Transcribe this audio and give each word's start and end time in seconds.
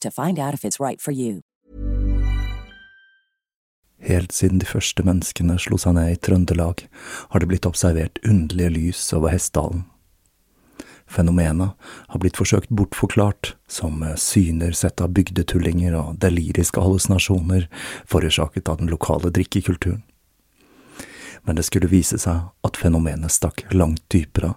to 0.00 0.10
find 0.10 0.38
out 0.38 0.54
if 0.54 0.64
it's 0.64 0.80
right 0.80 1.00
for 1.00 1.12
you. 1.12 1.42
Helt 3.98 4.32
siden 4.32 4.58
de 4.58 4.66
første 4.66 5.02
menneskene 5.02 5.56
slo 5.58 5.78
seg 5.80 5.96
ned 5.96 6.12
i 6.12 6.16
Trøndelag, 6.20 6.84
har 7.32 7.40
det 7.40 7.48
blitt 7.48 7.66
observert 7.66 8.20
underlige 8.24 8.70
lys 8.70 9.12
over 9.16 9.32
Hessdalen. 9.32 9.86
Fenomenet 11.06 11.78
har 12.08 12.20
blitt 12.20 12.36
forsøkt 12.36 12.68
bortforklart 12.68 13.54
som 13.70 14.02
syner 14.18 14.74
sett 14.74 15.00
av 15.00 15.14
bygdetullinger 15.14 15.94
og 15.94 16.18
deliriske 16.22 16.82
hallusinasjoner 16.82 17.68
forårsaket 18.10 18.68
av 18.68 18.82
den 18.82 18.90
lokale 18.90 19.30
drikkekulturen. 19.30 20.02
Men 21.46 21.56
det 21.56 21.68
skulle 21.68 21.90
vise 21.90 22.18
seg 22.18 22.50
at 22.66 22.78
fenomenet 22.80 23.30
stakk 23.30 23.62
langt 23.70 24.02
dypere 24.10 24.56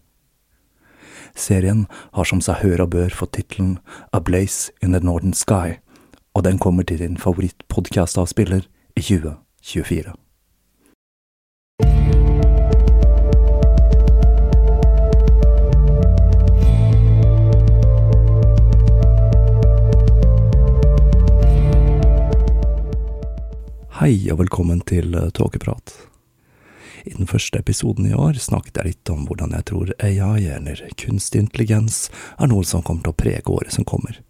Serien 1.35 1.85
har 2.13 2.27
som 2.27 2.41
seg 2.43 2.61
hør 2.63 2.85
og 2.85 2.91
bør 2.95 3.13
fått 3.15 3.35
tittelen 3.37 3.77
A 4.13 4.19
Blaze 4.19 4.71
in 4.81 4.91
the 4.91 4.99
Northern 5.03 5.33
Sky, 5.33 5.79
og 6.35 6.43
den 6.43 6.59
kommer 6.59 6.83
til 6.83 6.99
din 6.99 7.17
favorittpodkastavspiller 7.17 8.67
i 8.95 9.01
2024. 9.01 10.13
Hei 24.01 24.15
og 24.33 24.39
velkommen 24.41 24.81
til 24.81 25.13
Tåkeprat. 25.37 26.10
I 27.05 27.13
den 27.15 27.27
første 27.27 27.59
episoden 27.59 28.05
i 28.05 28.13
år 28.13 28.37
snakket 28.41 28.77
jeg 28.77 28.91
litt 28.91 29.11
om 29.13 29.25
hvordan 29.27 29.55
jeg 29.57 29.67
tror 29.71 29.93
AI, 30.03 30.45
eller 30.53 30.81
kunstig 31.01 31.41
intelligens, 31.41 32.09
er 32.37 32.51
noe 32.51 32.65
som 32.67 32.83
kommer 32.85 33.05
til 33.05 33.15
å 33.15 33.21
prege 33.23 33.49
året 33.49 33.73
som 33.73 33.87
kommer, 33.87 34.21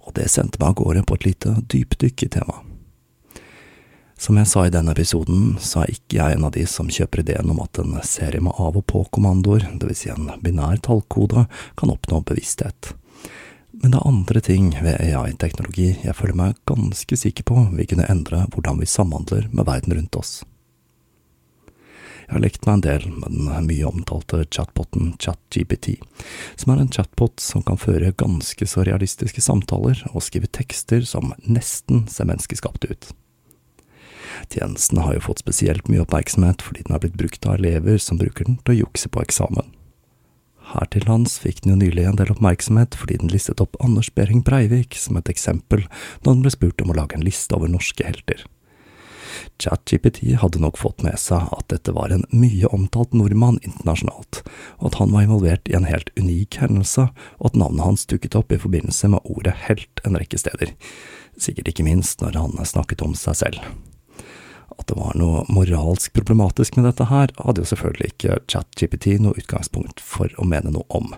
og 0.00 0.14
det 0.16 0.30
sendte 0.32 0.60
meg 0.62 0.72
av 0.72 0.80
gårde 0.80 1.04
på 1.06 1.18
et 1.18 1.30
lite 1.30 1.56
dypdykk 1.72 2.26
i 2.26 2.30
temaet. 2.38 2.66
Som 4.20 4.36
jeg 4.36 4.50
sa 4.50 4.66
i 4.68 4.72
denne 4.72 4.92
episoden, 4.92 5.54
så 5.64 5.80
er 5.80 5.94
ikke 5.94 6.18
jeg 6.18 6.36
en 6.36 6.44
av 6.44 6.52
de 6.52 6.66
som 6.68 6.90
kjøper 6.92 7.22
ideen 7.22 7.54
om 7.54 7.62
at 7.64 7.78
en 7.80 7.94
serie 8.04 8.42
med 8.44 8.52
av 8.60 8.76
og 8.76 8.84
på-kommandoer, 8.92 9.64
dvs. 9.80 10.02
Si 10.02 10.10
en 10.12 10.28
binær 10.44 10.76
tallkode, 10.84 11.46
kan 11.80 11.92
oppnå 11.94 12.20
bevissthet. 12.28 12.92
Men 13.80 13.94
det 13.94 13.96
er 13.96 14.10
andre 14.10 14.42
ting 14.44 14.68
ved 14.76 15.00
AI-teknologi 15.00 15.94
jeg 16.04 16.16
føler 16.18 16.36
meg 16.36 16.60
ganske 16.68 17.16
sikker 17.16 17.48
på 17.48 17.64
vil 17.72 17.88
kunne 17.88 18.08
endre 18.12 18.42
hvordan 18.52 18.82
vi 18.82 18.92
samhandler 18.92 19.48
med 19.54 19.64
verden 19.64 19.96
rundt 19.96 20.20
oss. 20.20 20.42
Jeg 22.30 22.36
har 22.36 22.42
lekt 22.44 22.62
meg 22.62 22.76
en 22.76 22.82
del 22.84 23.04
med 23.10 23.32
den 23.34 23.64
mye 23.66 23.88
omtalte 23.88 24.44
chatboten 24.54 25.16
ChatGPT, 25.18 25.96
som 26.54 26.70
er 26.70 26.84
en 26.84 26.92
chatbot 26.94 27.42
som 27.42 27.64
kan 27.66 27.80
føre 27.82 28.12
ganske 28.14 28.68
så 28.70 28.84
realistiske 28.86 29.42
samtaler 29.42 29.98
og 30.12 30.22
skrive 30.22 30.46
tekster 30.46 31.02
som 31.02 31.32
nesten 31.42 32.04
ser 32.06 32.28
menneskeskapte 32.30 32.92
ut. 32.92 33.08
Tjenesten 34.46 35.02
har 35.02 35.16
jo 35.16 35.24
fått 35.24 35.42
spesielt 35.42 35.90
mye 35.90 36.04
oppmerksomhet 36.04 36.62
fordi 36.62 36.86
den 36.86 36.94
har 36.94 37.02
blitt 37.02 37.18
brukt 37.18 37.50
av 37.50 37.58
elever 37.58 37.98
som 37.98 38.22
bruker 38.22 38.46
den 38.46 38.60
til 38.62 38.76
å 38.76 38.78
jukse 38.84 39.10
på 39.10 39.26
eksamen. 39.26 39.74
Her 40.70 40.86
til 40.94 41.10
lands 41.10 41.34
fikk 41.42 41.64
den 41.64 41.74
jo 41.74 41.80
nylig 41.82 42.06
en 42.06 42.22
del 42.22 42.30
oppmerksomhet 42.30 42.94
fordi 42.94 43.18
den 43.24 43.34
listet 43.34 43.58
opp 43.58 43.74
Anders 43.82 44.14
Behring 44.14 44.46
Breivik 44.46 44.94
som 44.94 45.18
et 45.18 45.34
eksempel 45.34 45.82
da 46.22 46.30
den 46.30 46.46
ble 46.46 46.54
spurt 46.54 46.78
om 46.86 46.94
å 46.94 46.98
lage 47.02 47.18
en 47.18 47.26
liste 47.26 47.58
over 47.58 47.74
norske 47.74 48.06
helter. 48.06 48.46
ChatGPT 49.62 50.34
hadde 50.40 50.62
nok 50.62 50.78
fått 50.80 51.04
med 51.06 51.18
seg 51.20 51.50
at 51.56 51.68
dette 51.72 51.94
var 51.96 52.12
en 52.14 52.24
mye 52.32 52.68
omtalt 52.74 53.14
nordmann 53.16 53.60
internasjonalt, 53.66 54.42
og 54.80 54.90
at 54.90 54.98
han 55.00 55.14
var 55.14 55.26
involvert 55.26 55.70
i 55.70 55.76
en 55.78 55.88
helt 55.88 56.10
unik 56.18 56.60
hendelse, 56.62 57.08
og 57.38 57.50
at 57.50 57.60
navnet 57.60 57.86
hans 57.86 58.06
dukket 58.10 58.38
opp 58.38 58.52
i 58.52 58.60
forbindelse 58.60 59.12
med 59.12 59.24
ordet 59.24 59.56
helt 59.66 60.04
en 60.04 60.18
rekke 60.18 60.40
steder, 60.40 60.74
sikkert 61.40 61.72
ikke 61.72 61.86
minst 61.86 62.24
når 62.24 62.40
han 62.40 62.58
snakket 62.66 63.04
om 63.06 63.16
seg 63.18 63.38
selv. 63.42 63.70
At 64.80 64.88
det 64.88 64.96
var 64.96 65.16
noe 65.18 65.44
moralsk 65.52 66.14
problematisk 66.16 66.78
med 66.78 66.88
dette 66.88 67.10
her, 67.10 67.32
hadde 67.36 67.64
jo 67.64 67.68
selvfølgelig 67.68 68.14
ikke 68.14 68.38
ChatGPT 68.48 69.18
noe 69.20 69.36
utgangspunkt 69.36 70.00
for 70.00 70.32
å 70.40 70.46
mene 70.48 70.72
noe 70.72 70.86
om. 70.88 71.12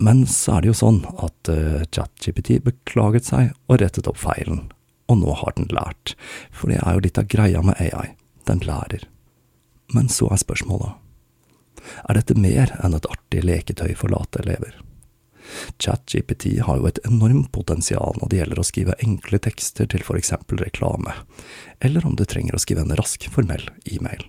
Men 0.00 0.22
så 0.30 0.56
er 0.56 0.62
det 0.62 0.70
jo 0.70 0.78
sånn 0.78 1.00
at 1.20 1.50
uh, 1.52 1.82
ChatGPT 1.92 2.60
beklaget 2.64 3.26
seg 3.28 3.50
og 3.68 3.82
rettet 3.82 4.08
opp 4.08 4.20
feilen, 4.20 4.68
og 5.10 5.20
nå 5.20 5.34
har 5.42 5.56
den 5.56 5.70
lært, 5.74 6.14
for 6.54 6.70
det 6.70 6.80
er 6.80 6.96
jo 6.96 7.04
litt 7.06 7.18
av 7.18 7.30
greia 7.30 7.62
med 7.66 7.80
AI, 7.82 8.14
den 8.46 8.62
lærer. 8.66 9.06
Men 9.94 10.08
så 10.12 10.30
er 10.30 10.42
spørsmålet, 10.42 10.94
er 12.08 12.18
dette 12.18 12.36
mer 12.38 12.74
enn 12.84 12.94
et 12.94 13.08
artig 13.10 13.42
leketøy 13.46 13.94
for 13.98 14.12
late 14.12 14.42
elever? 14.44 14.76
ChatGPT 15.82 16.60
har 16.62 16.78
jo 16.78 16.86
et 16.86 17.00
enormt 17.08 17.50
potensial 17.54 18.18
når 18.20 18.30
det 18.30 18.38
gjelder 18.38 18.60
å 18.60 18.66
skrive 18.66 18.98
enkle 19.02 19.40
tekster 19.42 19.88
til 19.90 20.04
for 20.06 20.20
eksempel 20.20 20.60
reklame, 20.62 21.14
eller 21.80 22.06
om 22.06 22.14
du 22.14 22.22
trenger 22.28 22.54
å 22.54 22.62
skrive 22.62 22.84
en 22.84 22.94
rask, 23.00 23.26
formell 23.32 23.66
e-mail. 23.90 24.22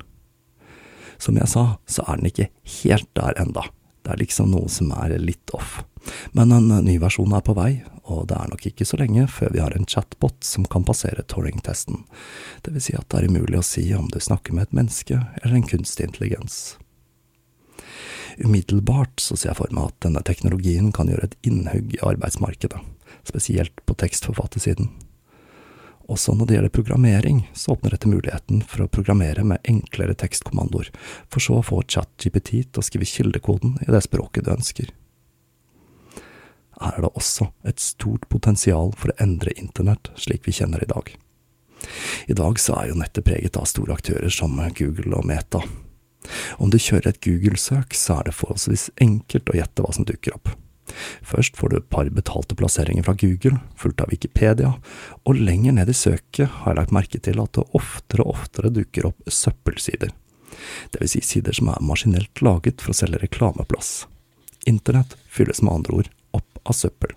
Som 1.21 1.37
jeg 1.37 1.51
sa, 1.51 1.65
så 1.85 2.07
er 2.07 2.17
den 2.17 2.31
ikke 2.31 2.49
helt 2.81 3.11
der 3.19 3.37
enda, 3.43 3.67
det 4.01 4.13
er 4.13 4.21
liksom 4.21 4.51
noe 4.53 4.69
som 4.71 4.91
er 4.97 5.13
litt 5.21 5.53
off. 5.53 5.81
Men 6.33 6.53
en 6.55 6.69
ny 6.85 6.97
versjon 7.01 7.33
er 7.37 7.43
på 7.45 7.53
vei, 7.57 7.83
og 8.09 8.25
det 8.31 8.37
er 8.37 8.49
nok 8.51 8.65
ikke 8.71 8.87
så 8.87 8.97
lenge 8.99 9.27
før 9.29 9.53
vi 9.53 9.61
har 9.61 9.75
en 9.77 9.87
chatbot 9.87 10.41
som 10.45 10.65
kan 10.65 10.85
passere 10.87 11.23
Turing-testen. 11.29 12.03
Det 12.65 12.73
vil 12.73 12.83
si 12.83 12.95
at 12.97 13.07
det 13.13 13.21
er 13.21 13.29
umulig 13.29 13.59
å 13.61 13.65
si 13.65 13.85
om 13.95 14.09
du 14.11 14.19
snakker 14.19 14.57
med 14.57 14.69
et 14.69 14.79
menneske 14.81 15.19
eller 15.41 15.59
en 15.59 15.67
kunstig 15.67 16.09
intelligens. 16.09 16.61
Umiddelbart 18.41 19.21
så 19.21 19.37
ser 19.37 19.51
jeg 19.51 19.59
for 19.59 19.75
meg 19.75 19.91
at 19.91 20.01
denne 20.07 20.23
teknologien 20.25 20.89
kan 20.95 21.11
gjøre 21.11 21.29
et 21.29 21.37
innhugg 21.45 21.93
i 21.97 22.03
arbeidsmarkedet, 22.05 22.79
spesielt 23.27 23.85
på 23.85 23.97
tekstforfattersiden. 24.01 24.89
Også 26.11 26.35
når 26.35 26.47
det 26.47 26.57
gjelder 26.57 26.75
programmering, 26.75 27.43
så 27.55 27.75
åpner 27.75 27.95
dette 27.95 28.09
muligheten 28.11 28.63
for 28.67 28.83
å 28.83 28.91
programmere 28.91 29.45
med 29.47 29.63
enklere 29.63 30.17
tekstkommandoer, 30.19 30.91
for 31.31 31.43
så 31.43 31.61
å 31.61 31.65
få 31.65 31.83
ChatGPT 31.87 32.57
til 32.67 32.81
å 32.81 32.85
skrive 32.85 33.07
kildekoden 33.07 33.77
i 33.85 33.93
det 33.93 34.03
språket 34.09 34.47
du 34.47 34.51
ønsker 34.57 34.91
her 36.81 36.97
er 36.97 37.05
det 37.05 37.11
også 37.17 37.49
et 37.67 37.81
stort 37.81 38.27
potensial 38.29 38.93
for 38.97 39.11
å 39.11 39.19
endre 39.23 39.53
internett 39.59 40.11
slik 40.19 40.47
vi 40.47 40.55
kjenner 40.55 40.83
i 40.83 40.89
dag. 40.89 41.13
I 42.29 42.37
dag 42.37 42.59
så 42.61 42.77
er 42.77 42.91
jo 42.91 42.99
nettet 42.99 43.25
preget 43.25 43.57
av 43.57 43.69
store 43.69 43.95
aktører 43.97 44.29
som 44.33 44.59
Google 44.77 45.17
og 45.17 45.27
Meta. 45.29 45.63
Om 46.61 46.69
du 46.69 46.77
kjører 46.77 47.09
et 47.09 47.23
Google-søk, 47.25 47.95
så 47.97 48.19
er 48.19 48.29
det 48.29 48.37
forholdsvis 48.37 48.91
enkelt 49.01 49.49
å 49.49 49.57
gjette 49.57 49.81
hva 49.81 49.93
som 49.95 50.05
dukker 50.05 50.37
opp. 50.37 50.53
Først 51.27 51.57
får 51.59 51.71
du 51.71 51.77
et 51.79 51.89
par 51.93 52.09
betalte 52.13 52.57
plasseringer 52.57 53.05
fra 53.07 53.15
Google, 53.19 53.59
fulgt 53.79 54.03
av 54.03 54.11
Wikipedia, 54.13 54.73
og 55.25 55.39
lenger 55.39 55.75
ned 55.77 55.91
i 55.91 55.97
søket 55.97 56.61
har 56.61 56.73
jeg 56.73 56.79
lagt 56.81 56.95
merke 56.95 57.21
til 57.23 57.41
at 57.43 57.53
det 57.57 57.67
oftere 57.77 58.25
og 58.25 58.35
oftere 58.35 58.73
dukker 58.73 59.09
opp 59.11 59.31
søppelsider. 59.31 60.13
Vil 60.97 61.09
si 61.09 61.23
sider 61.25 61.55
som 61.55 61.71
er 61.71 61.83
maskinelt 61.85 62.43
laget 62.43 62.83
for 62.83 62.93
å 62.93 62.97
selge 62.97 63.23
reklameplass. 63.23 64.05
Internett 64.69 65.17
fylles 65.31 65.63
med 65.63 65.79
andre 65.79 66.01
ord 66.01 66.11
opp 66.37 66.61
av 66.67 66.77
søppel. 66.77 67.15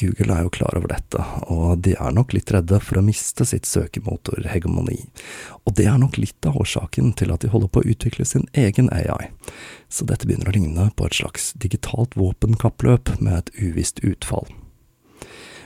Google 0.00 0.34
er 0.34 0.46
jo 0.46 0.52
klar 0.54 0.76
over 0.78 0.90
dette, 0.90 1.22
og 1.52 1.82
de 1.84 1.94
er 1.94 2.14
nok 2.16 2.32
litt 2.34 2.50
redde 2.54 2.78
for 2.82 2.98
å 2.98 3.04
miste 3.04 3.46
sitt 3.48 3.68
søkemotorhegemoni. 3.68 4.98
Og 5.66 5.76
det 5.78 5.86
er 5.90 6.00
nok 6.00 6.18
litt 6.20 6.48
av 6.48 6.58
årsaken 6.62 7.12
til 7.18 7.32
at 7.34 7.44
de 7.44 7.52
holder 7.52 7.70
på 7.72 7.82
å 7.82 7.92
utvikle 7.94 8.26
sin 8.28 8.48
egen 8.52 8.90
AI, 8.94 9.30
så 9.92 10.08
dette 10.08 10.28
begynner 10.28 10.50
å 10.50 10.56
ligne 10.56 10.88
på 10.96 11.06
et 11.06 11.18
slags 11.20 11.52
digitalt 11.60 12.16
våpenkappløp 12.18 13.16
med 13.20 13.38
et 13.38 13.54
uvisst 13.60 14.02
utfall. 14.06 14.48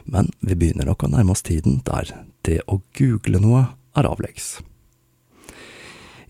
Men 0.07 0.31
vi 0.41 0.55
begynner 0.55 0.87
nok 0.87 1.07
å 1.07 1.11
nærme 1.11 1.35
oss 1.35 1.45
tiden 1.47 1.81
der 1.87 2.13
det 2.47 2.61
å 2.71 2.81
google 2.99 3.43
noe 3.43 3.67
er 3.99 4.07
avleggs. 4.07 4.57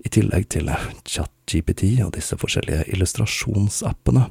I 0.06 0.10
tillegg 0.12 0.44
til 0.54 0.68
ChatGPT 1.02 1.96
og 2.04 2.12
disse 2.14 2.36
forskjellige 2.38 2.84
illustrasjonsappene, 2.94 4.28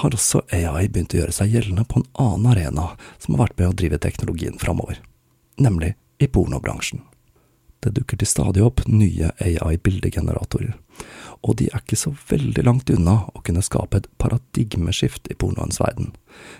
har 0.00 0.16
også 0.16 0.42
AI 0.52 0.90
begynt 0.92 1.14
å 1.16 1.22
gjøre 1.22 1.36
seg 1.38 1.54
gjeldende 1.54 1.86
på 1.88 2.02
en 2.02 2.08
annen 2.20 2.50
arena 2.52 2.90
som 3.16 3.34
har 3.34 3.46
vært 3.46 3.60
med 3.60 3.70
å 3.70 3.76
drive 3.80 4.00
teknologien 4.04 4.58
framover, 4.60 4.98
nemlig 5.56 5.94
i 6.20 6.28
pornobransjen. 6.28 7.00
Det 7.80 7.94
dukker 7.96 8.20
til 8.20 8.28
stadig 8.28 8.64
opp 8.66 8.82
nye 8.90 9.30
AI-bildegeneratorer, 9.40 10.74
og 11.46 11.56
de 11.60 11.70
er 11.70 11.80
ikke 11.80 11.98
så 12.00 12.12
veldig 12.28 12.64
langt 12.66 12.92
unna 12.92 13.22
å 13.32 13.44
kunne 13.46 13.64
skape 13.64 14.02
et 14.02 14.10
paradigmeskift 14.20 15.30
i 15.32 15.38
pornoens 15.38 15.80
verden, 15.80 16.10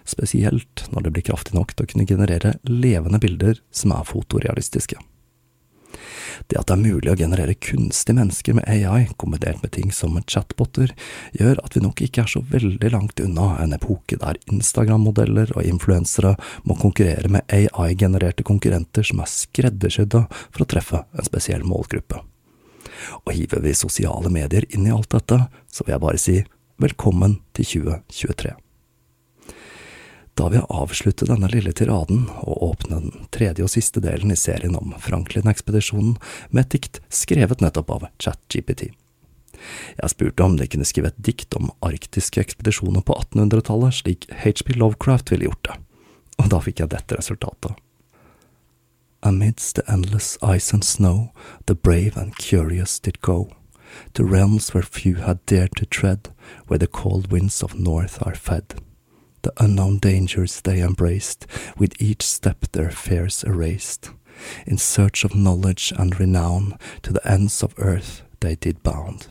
spesielt 0.08 0.87
når 0.94 1.08
det 1.08 1.12
blir 1.17 1.26
kraftig 1.29 1.56
nok 1.58 1.75
til 1.75 1.85
å 1.85 1.93
kunne 1.93 2.08
generere 2.08 2.55
levende 2.70 3.20
bilder 3.20 3.61
som 3.75 3.93
er 3.97 4.08
fotorealistiske. 4.08 4.97
Det 6.47 6.59
at 6.61 6.69
det 6.69 6.77
er 6.77 6.83
mulig 6.83 7.12
å 7.12 7.19
generere 7.19 7.56
kunstige 7.59 8.17
mennesker 8.19 8.59
med 8.59 8.69
AI, 8.69 9.06
kombinert 9.21 9.62
med 9.62 9.73
ting 9.77 9.93
som 9.94 10.19
chatboter, 10.27 10.93
gjør 11.37 11.61
at 11.65 11.77
vi 11.77 11.85
nok 11.85 12.03
ikke 12.05 12.25
er 12.25 12.33
så 12.33 12.43
veldig 12.50 12.93
langt 12.94 13.23
unna 13.23 13.53
en 13.62 13.77
epoke 13.77 14.19
der 14.21 14.41
Instagram-modeller 14.53 15.55
og 15.56 15.69
influensere 15.69 16.37
må 16.65 16.79
konkurrere 16.81 17.31
med 17.33 17.47
AI-genererte 17.53 18.47
konkurrenter 18.47 19.06
som 19.06 19.23
er 19.23 19.33
skreddersydda 19.33 20.27
for 20.33 20.65
å 20.65 20.71
treffe 20.71 21.05
en 21.17 21.29
spesiell 21.29 21.67
målgruppe. 21.67 22.23
Og 23.25 23.35
hiver 23.37 23.62
vi 23.65 23.75
sosiale 23.77 24.32
medier 24.32 24.67
inn 24.73 24.87
i 24.89 24.94
alt 24.94 25.12
dette, 25.15 25.41
så 25.69 25.85
vil 25.85 25.97
jeg 25.97 26.06
bare 26.06 26.23
si 26.23 26.39
velkommen 26.82 27.41
til 27.56 27.75
2023. 27.89 28.66
Da 30.37 30.50
vil 30.50 30.59
jeg 30.61 30.69
avslutte 30.69 31.27
denne 31.29 31.49
lille 31.49 31.73
tiraden 31.73 32.27
og 32.43 32.61
åpne 32.67 32.99
den 33.00 33.27
tredje 33.33 33.65
og 33.65 33.73
siste 33.73 34.03
delen 34.05 34.35
i 34.35 34.37
serien 34.37 34.77
om 34.77 34.93
Franklin-ekspedisjonen 35.00 36.19
med 36.50 36.67
et 36.67 36.75
dikt 36.77 37.00
skrevet 37.09 37.65
nettopp 37.65 37.94
av 37.94 38.06
ChatGPT. 38.21 38.91
Jeg 39.97 40.12
spurte 40.12 40.44
om 40.44 40.59
de 40.61 40.69
kunne 40.69 40.85
skrive 40.85 41.09
et 41.09 41.25
dikt 41.25 41.56
om 41.56 41.73
arktiske 41.81 42.43
ekspedisjoner 42.43 43.00
på 43.00 43.17
1800-tallet, 43.17 43.97
slik 43.97 44.29
HB 44.44 44.77
Lovecraft 44.77 45.33
ville 45.33 45.49
gjort 45.49 45.71
det, 45.71 45.81
og 46.44 46.53
da 46.53 46.61
fikk 46.61 46.85
jeg 46.85 46.93
dette 46.93 47.17
resultatet. 47.17 47.73
Amidst 49.25 49.81
the 49.81 49.87
endless 49.89 50.37
ice 50.44 50.75
and 50.77 50.85
snow, 50.85 51.31
the 51.65 51.75
brave 51.75 52.21
and 52.21 52.37
curious 52.37 53.00
did 53.00 53.23
go, 53.23 53.49
to 54.12 54.23
realms 54.23 54.75
where 54.75 54.85
few 54.85 55.17
had 55.17 55.41
dared 55.47 55.73
to 55.81 55.87
tread, 55.87 56.29
where 56.69 56.79
the 56.79 56.87
cold 56.87 57.32
winds 57.32 57.62
of 57.65 57.81
north 57.81 58.21
are 58.21 58.37
fed 58.37 58.77
the 59.46 59.64
unknown 59.64 59.98
dangers 59.98 60.60
they 60.62 60.81
embraced, 60.82 61.46
with 61.78 62.02
each 62.02 62.22
step 62.22 62.66
their 62.72 62.90
fears 62.90 63.44
erased. 63.44 64.10
In 64.66 64.76
search 64.76 65.22
of 65.22 65.37
knowledge 65.37 65.93
and 65.96 66.19
renown, 66.19 66.76
to 67.02 67.12
the 67.12 67.25
ends 67.25 67.62
of 67.62 67.72
earth 67.78 68.22
they 68.40 68.56
did 68.56 68.82
bound. 68.82 69.28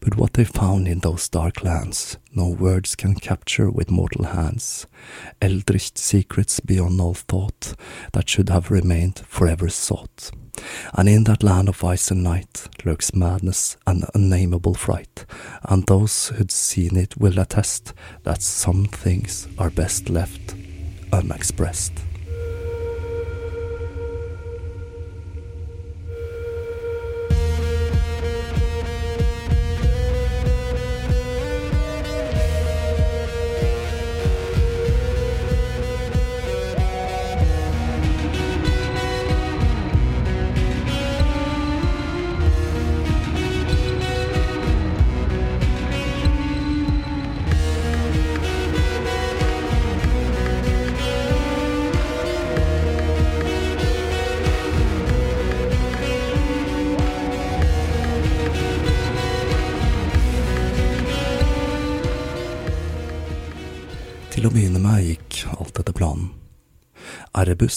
But 0.00 0.16
what 0.16 0.32
they 0.34 0.44
found 0.44 0.88
in 0.88 1.00
those 1.00 1.28
dark 1.28 1.62
lands, 1.62 2.16
no 2.34 2.48
words 2.48 2.96
can 2.96 3.14
capture 3.14 3.70
with 3.70 3.90
mortal 3.90 4.24
hands. 4.24 4.86
Eldritch 5.42 5.98
secrets 5.98 6.58
beyond 6.60 6.98
all 6.98 7.14
thought, 7.14 7.74
that 8.14 8.30
should 8.30 8.48
have 8.48 8.70
remained 8.70 9.18
forever 9.26 9.68
sought. 9.68 10.30
And 10.94 11.08
in 11.08 11.24
that 11.24 11.42
land 11.42 11.68
of 11.68 11.84
ice 11.84 12.10
and 12.10 12.22
night 12.22 12.68
lurks 12.84 13.14
madness 13.14 13.76
and 13.86 14.04
unnameable 14.14 14.74
fright, 14.74 15.24
and 15.64 15.86
those 15.86 16.28
who'd 16.28 16.50
seen 16.50 16.96
it 16.96 17.16
will 17.16 17.38
attest 17.38 17.94
that 18.24 18.42
some 18.42 18.86
things 18.86 19.48
are 19.58 19.70
best 19.70 20.08
left 20.08 20.54
unexpressed. 21.12 22.09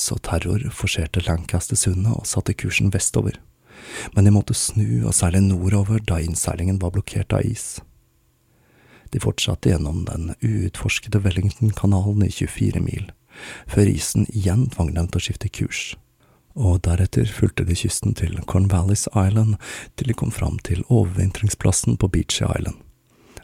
Erebus 0.04 0.12
og 0.12 0.24
terror 0.26 0.64
forserte 0.72 1.22
Lancaster-sundet 1.24 2.12
og 2.12 2.28
satte 2.28 2.54
kursen 2.54 2.92
vestover, 2.92 3.40
men 4.16 4.26
de 4.26 4.32
måtte 4.32 4.54
snu 4.54 5.06
og 5.08 5.14
seile 5.14 5.40
nordover 5.40 6.02
da 6.04 6.20
innseilingen 6.20 6.82
var 6.82 6.92
blokkert 6.92 7.32
av 7.32 7.46
is. 7.46 7.80
De 9.12 9.20
fortsatte 9.20 9.70
gjennom 9.70 10.06
den 10.06 10.34
uutforskede 10.42 11.22
Wellington-kanalen 11.24 12.26
i 12.26 12.32
24 12.32 12.82
mil, 12.84 13.12
før 13.68 13.88
isen 13.88 14.28
igjen 14.34 14.70
tvang 14.74 14.94
dem 14.94 15.08
til 15.08 15.22
å 15.22 15.24
skifte 15.24 15.50
kurs, 15.50 15.96
og 16.56 16.84
deretter 16.84 17.26
fulgte 17.26 17.64
de 17.64 17.76
kysten 17.76 18.14
til 18.14 18.42
Cornwallis 18.44 19.08
Island 19.16 19.56
til 19.96 20.10
de 20.10 20.18
kom 20.18 20.32
fram 20.32 20.60
til 20.60 20.84
overvintringsplassen 20.90 21.96
på 21.98 22.12
Beachy 22.12 22.44
Island, 22.44 22.76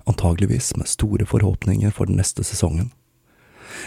antageligvis 0.06 0.76
med 0.76 0.90
store 0.90 1.26
forhåpninger 1.26 1.94
for 1.94 2.10
den 2.10 2.20
neste 2.20 2.44
sesongen 2.44 2.92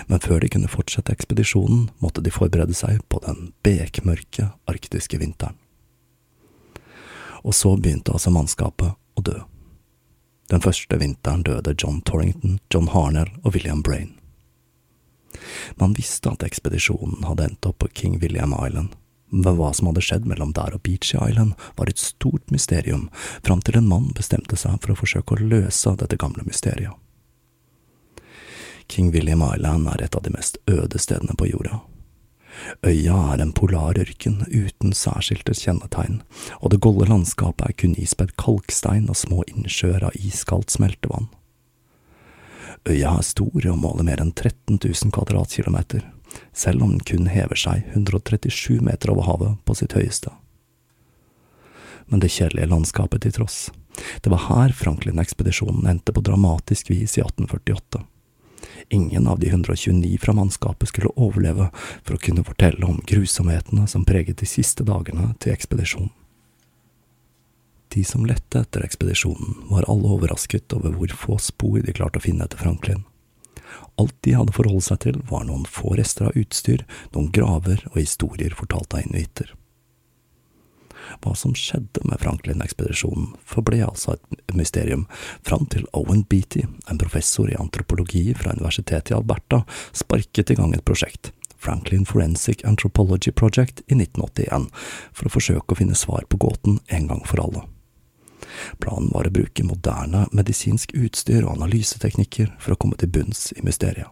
men 0.06 0.22
før 0.22 0.42
de 0.42 0.50
kunne 0.52 0.70
fortsette 0.70 1.12
ekspedisjonen, 1.14 1.88
måtte 1.98 2.22
de 2.24 2.32
forberede 2.34 2.76
seg 2.76 3.02
på 3.08 3.20
den 3.26 3.52
bekmørke 3.66 4.52
arktiske 4.70 5.20
vinteren. 5.22 5.58
Og 7.42 7.54
så 7.58 7.74
begynte 7.76 8.14
altså 8.14 8.30
mannskapet 8.30 8.94
å 9.18 9.24
dø. 9.26 9.40
Den 10.52 10.62
første 10.62 10.98
vinteren 11.00 11.42
døde 11.46 11.74
John 11.78 12.02
Torrington, 12.06 12.58
John 12.70 12.90
Harnell 12.92 13.30
og 13.42 13.54
William 13.54 13.82
Brain. 13.82 14.12
Man 15.80 15.94
visste 15.96 16.30
at 16.30 16.44
ekspedisjonen 16.46 17.24
hadde 17.26 17.46
endt 17.48 17.66
opp 17.66 17.80
på 17.82 17.88
King 17.96 18.18
William 18.22 18.52
Island, 18.52 18.92
men 19.32 19.56
hva 19.56 19.70
som 19.72 19.88
hadde 19.88 20.04
skjedd 20.04 20.26
mellom 20.28 20.52
der 20.56 20.76
og 20.76 20.82
Beachy 20.84 21.16
Island, 21.16 21.54
var 21.78 21.88
et 21.88 22.00
stort 22.00 22.52
mysterium, 22.52 23.08
fram 23.42 23.62
til 23.64 23.80
en 23.80 23.88
mann 23.88 24.10
bestemte 24.16 24.58
seg 24.60 24.76
for 24.82 24.92
å 24.92 24.98
forsøke 24.98 25.38
å 25.38 25.46
løse 25.54 25.96
dette 26.02 26.20
gamle 26.20 26.44
mysteriet. 26.44 26.92
King 28.88 29.12
William 29.14 29.42
Island 29.46 29.88
er 29.88 30.04
et 30.04 30.16
av 30.16 30.22
de 30.22 30.32
mest 30.34 30.58
øde 30.70 30.98
stedene 30.98 31.36
på 31.38 31.48
jorda. 31.50 31.80
Øya 32.86 33.16
er 33.32 33.42
en 33.42 33.52
polar 33.56 33.98
ørken 33.98 34.42
uten 34.48 34.92
særskilte 34.96 35.54
kjennetegn, 35.56 36.20
og 36.60 36.72
det 36.72 36.82
golde 36.84 37.08
landskapet 37.08 37.68
er 37.68 37.76
kun 37.78 37.94
ispedd 37.98 38.34
kalkstein 38.40 39.08
og 39.10 39.18
små 39.18 39.42
innsjøer 39.48 40.04
av 40.08 40.18
iskaldt 40.18 40.74
smeltevann. 40.74 41.30
Øya 42.88 43.16
er 43.18 43.26
stor 43.26 43.68
og 43.70 43.78
måler 43.78 44.06
mer 44.06 44.20
enn 44.22 44.34
13 44.34 44.78
000 44.78 45.14
kvadratkilometer, 45.14 46.04
selv 46.52 46.82
om 46.82 46.96
den 46.96 47.04
kun 47.06 47.28
hever 47.30 47.58
seg 47.58 47.84
137 47.94 48.80
meter 48.82 49.12
over 49.12 49.28
havet 49.28 49.60
på 49.64 49.76
sitt 49.78 49.94
høyeste. 49.96 50.32
Men 52.10 52.20
det 52.20 52.32
kjedelige 52.34 52.68
landskapet 52.68 53.22
til 53.22 53.36
tross, 53.36 53.70
det 54.24 54.32
var 54.32 54.48
her 54.48 54.72
Franklin-ekspedisjonen 54.74 55.86
endte 55.88 56.12
på 56.12 56.24
dramatisk 56.24 56.90
vis 56.90 57.18
i 57.18 57.22
1848. 57.22 58.02
Ingen 58.92 59.26
av 59.26 59.38
de 59.38 59.48
129 59.48 60.18
fra 60.20 60.34
mannskapet 60.36 60.88
skulle 60.88 61.14
overleve 61.16 61.70
for 62.04 62.18
å 62.18 62.20
kunne 62.20 62.44
fortelle 62.44 62.84
om 62.84 62.98
grusomhetene 63.08 63.86
som 63.88 64.04
preget 64.04 64.42
de 64.42 64.48
siste 64.50 64.84
dagene 64.84 65.30
til 65.40 65.54
ekspedisjonen. 65.54 66.10
De 67.94 68.02
som 68.04 68.26
lette 68.28 68.60
etter 68.60 68.84
ekspedisjonen, 68.84 69.62
var 69.70 69.88
alle 69.88 70.12
overrasket 70.12 70.76
over 70.76 70.92
hvor 70.96 71.16
få 71.22 71.38
spor 71.40 71.80
de 71.80 71.96
klarte 71.96 72.20
å 72.20 72.24
finne 72.24 72.44
etter 72.44 72.60
Franklin. 72.60 73.00
Alt 73.96 74.14
de 74.28 74.36
hadde 74.36 74.52
forholdt 74.56 74.90
seg 74.90 75.00
til, 75.06 75.18
var 75.28 75.48
noen 75.48 75.64
få 75.64 75.96
rester 75.96 76.28
av 76.28 76.36
utstyr, 76.36 76.84
noen 77.16 77.32
graver 77.32 77.80
og 77.94 78.00
historier 78.02 78.52
fortalt 78.56 78.92
av 78.92 79.06
inuitter. 79.06 79.52
Hva 81.24 81.32
som 81.36 81.56
skjedde 81.56 82.04
med 82.08 82.20
Franklin-ekspedisjonen, 82.20 83.32
forble 83.44 83.80
altså 83.88 84.18
et 84.18 84.41
mysterium, 84.58 85.06
fram 85.46 85.66
til 85.72 85.86
Owen 85.92 86.24
Beatty, 86.28 86.64
en 86.90 87.00
professor 87.00 87.50
i 87.50 87.58
antropologi 87.58 88.30
fra 88.38 88.54
universitetet 88.56 89.12
i 89.12 89.18
Alberta, 89.18 89.62
sparket 89.92 90.52
i 90.52 90.58
gang 90.58 90.74
et 90.76 90.84
prosjekt, 90.84 91.32
Franklin 91.62 92.06
Forensic 92.06 92.64
Anthropology 92.64 93.32
Project, 93.32 93.84
i 93.86 93.98
1981, 93.98 94.70
for 95.12 95.28
å 95.28 95.36
forsøke 95.36 95.74
å 95.74 95.78
finne 95.78 95.98
svar 95.98 96.26
på 96.28 96.40
gåten 96.42 96.80
en 96.88 97.06
gang 97.10 97.22
for 97.28 97.44
alle. 97.44 97.66
Planen 98.82 99.12
var 99.12 99.28
å 99.28 99.34
bruke 99.34 99.64
moderne 99.64 100.26
medisinsk 100.34 100.94
utstyr 100.98 101.44
og 101.44 101.54
analyseteknikker 101.56 102.50
for 102.58 102.74
å 102.74 102.80
komme 102.80 102.98
til 103.00 103.12
bunns 103.14 103.50
i 103.56 103.62
mysteriet. 103.64 104.10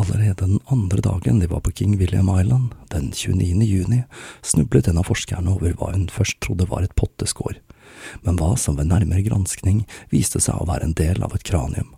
Allerede 0.00 0.46
den 0.46 0.58
andre 0.66 1.00
dagen 1.00 1.38
de 1.38 1.46
var 1.46 1.60
på 1.62 1.70
King 1.70 1.98
William 2.00 2.30
Island, 2.40 2.72
den 2.90 3.12
29. 3.12 3.62
juni, 3.62 4.00
snublet 4.42 4.88
en 4.90 4.98
av 4.98 5.06
forskerne 5.06 5.54
over 5.54 5.76
hva 5.78 5.92
hun 5.94 6.08
først 6.10 6.40
trodde 6.42 6.66
var 6.70 6.82
et 6.82 6.96
potteskår, 6.98 7.60
men 8.22 8.38
hva 8.40 8.54
som 8.60 8.78
ved 8.78 8.90
nærmere 8.90 9.24
granskning 9.26 9.84
viste 10.12 10.40
seg 10.42 10.60
å 10.60 10.68
være 10.68 10.90
en 10.90 10.96
del 10.98 11.22
av 11.24 11.34
et 11.34 11.46
kranium. 11.46 11.94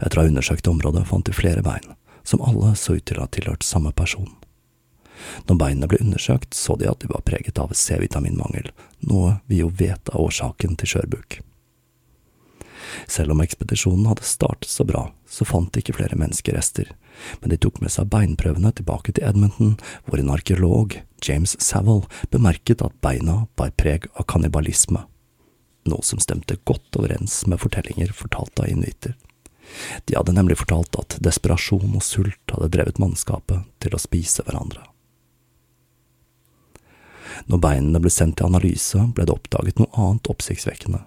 Etter 0.00 0.18
å 0.18 0.24
ha 0.24 0.30
undersøkt 0.30 0.68
området 0.70 1.06
fant 1.08 1.26
de 1.26 1.34
flere 1.36 1.62
bein, 1.64 1.94
som 2.24 2.42
alle 2.42 2.74
så 2.78 2.96
ut 2.98 3.04
til 3.04 3.20
å 3.20 3.26
ha 3.26 3.32
tilhørt 3.32 3.66
samme 3.66 3.92
person. 3.92 4.30
Når 5.48 5.58
beinene 5.60 5.88
ble 5.88 6.02
undersøkt, 6.02 6.54
så 6.54 6.76
de 6.76 6.88
at 6.90 7.00
de 7.00 7.10
var 7.10 7.24
preget 7.26 7.58
av 7.60 7.72
C-vitaminmangel, 7.76 8.70
noe 9.08 9.38
vi 9.48 9.62
jo 9.62 9.70
vet 9.72 10.10
er 10.10 10.20
årsaken 10.20 10.76
til 10.80 10.94
skjørbuk. 10.94 11.40
Selv 13.06 13.34
om 13.34 13.42
ekspedisjonen 13.44 14.06
hadde 14.10 14.26
startet 14.26 14.70
så 14.70 14.84
bra, 14.84 15.06
så 15.28 15.46
fant 15.48 15.72
de 15.72 15.82
ikke 15.82 15.96
flere 15.96 16.18
menneskerester, 16.18 16.90
men 17.40 17.52
de 17.52 17.58
tok 17.60 17.80
med 17.82 17.92
seg 17.94 18.10
beinprøvene 18.12 18.72
tilbake 18.74 19.14
til 19.14 19.26
Edmonton, 19.26 19.76
hvor 20.06 20.20
en 20.20 20.32
arkeolog, 20.34 20.98
James 21.24 21.56
Saville, 21.62 22.08
bemerket 22.30 22.84
at 22.84 22.96
beina 23.04 23.44
bar 23.58 23.74
preg 23.78 24.08
av 24.14 24.28
kannibalisme, 24.30 25.04
noe 25.90 26.06
som 26.06 26.22
stemte 26.22 26.58
godt 26.64 26.98
overens 27.00 27.42
med 27.50 27.60
fortellinger 27.62 28.12
fortalt 28.16 28.60
av 28.60 28.72
inuitter. 28.72 29.14
De 30.04 30.16
hadde 30.16 30.34
nemlig 30.36 30.58
fortalt 30.60 30.96
at 31.00 31.16
desperasjon 31.24 31.96
og 31.96 32.04
sult 32.04 32.52
hadde 32.52 32.72
drevet 32.74 33.00
mannskapet 33.00 33.64
til 33.82 33.96
å 33.96 34.02
spise 34.02 34.44
hverandre. 34.44 34.84
Når 37.50 37.60
beinene 37.60 38.00
ble 38.00 38.12
sendt 38.12 38.38
til 38.38 38.48
analyse, 38.48 39.00
ble 39.16 39.26
det 39.26 39.34
oppdaget 39.34 39.80
noe 39.80 39.90
annet 39.98 40.30
oppsiktsvekkende. 40.30 41.00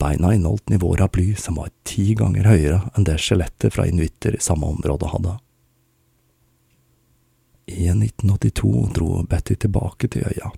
Beina 0.00 0.32
inneholdt 0.34 0.70
nivåer 0.72 1.02
av 1.04 1.12
bly 1.14 1.34
som 1.38 1.58
var 1.60 1.70
ti 1.84 2.14
ganger 2.18 2.48
høyere 2.48 2.80
enn 2.94 3.06
det 3.08 3.18
skjelettet 3.20 3.74
fra 3.74 3.86
inuitter 3.88 4.36
i 4.36 4.42
samme 4.42 4.68
område 4.72 5.10
hadde. 5.12 5.36
I 7.70 7.86
1982 7.92 8.88
dro 8.94 9.22
Betty 9.30 9.54
tilbake 9.54 10.08
til 10.10 10.26
øya, 10.26 10.50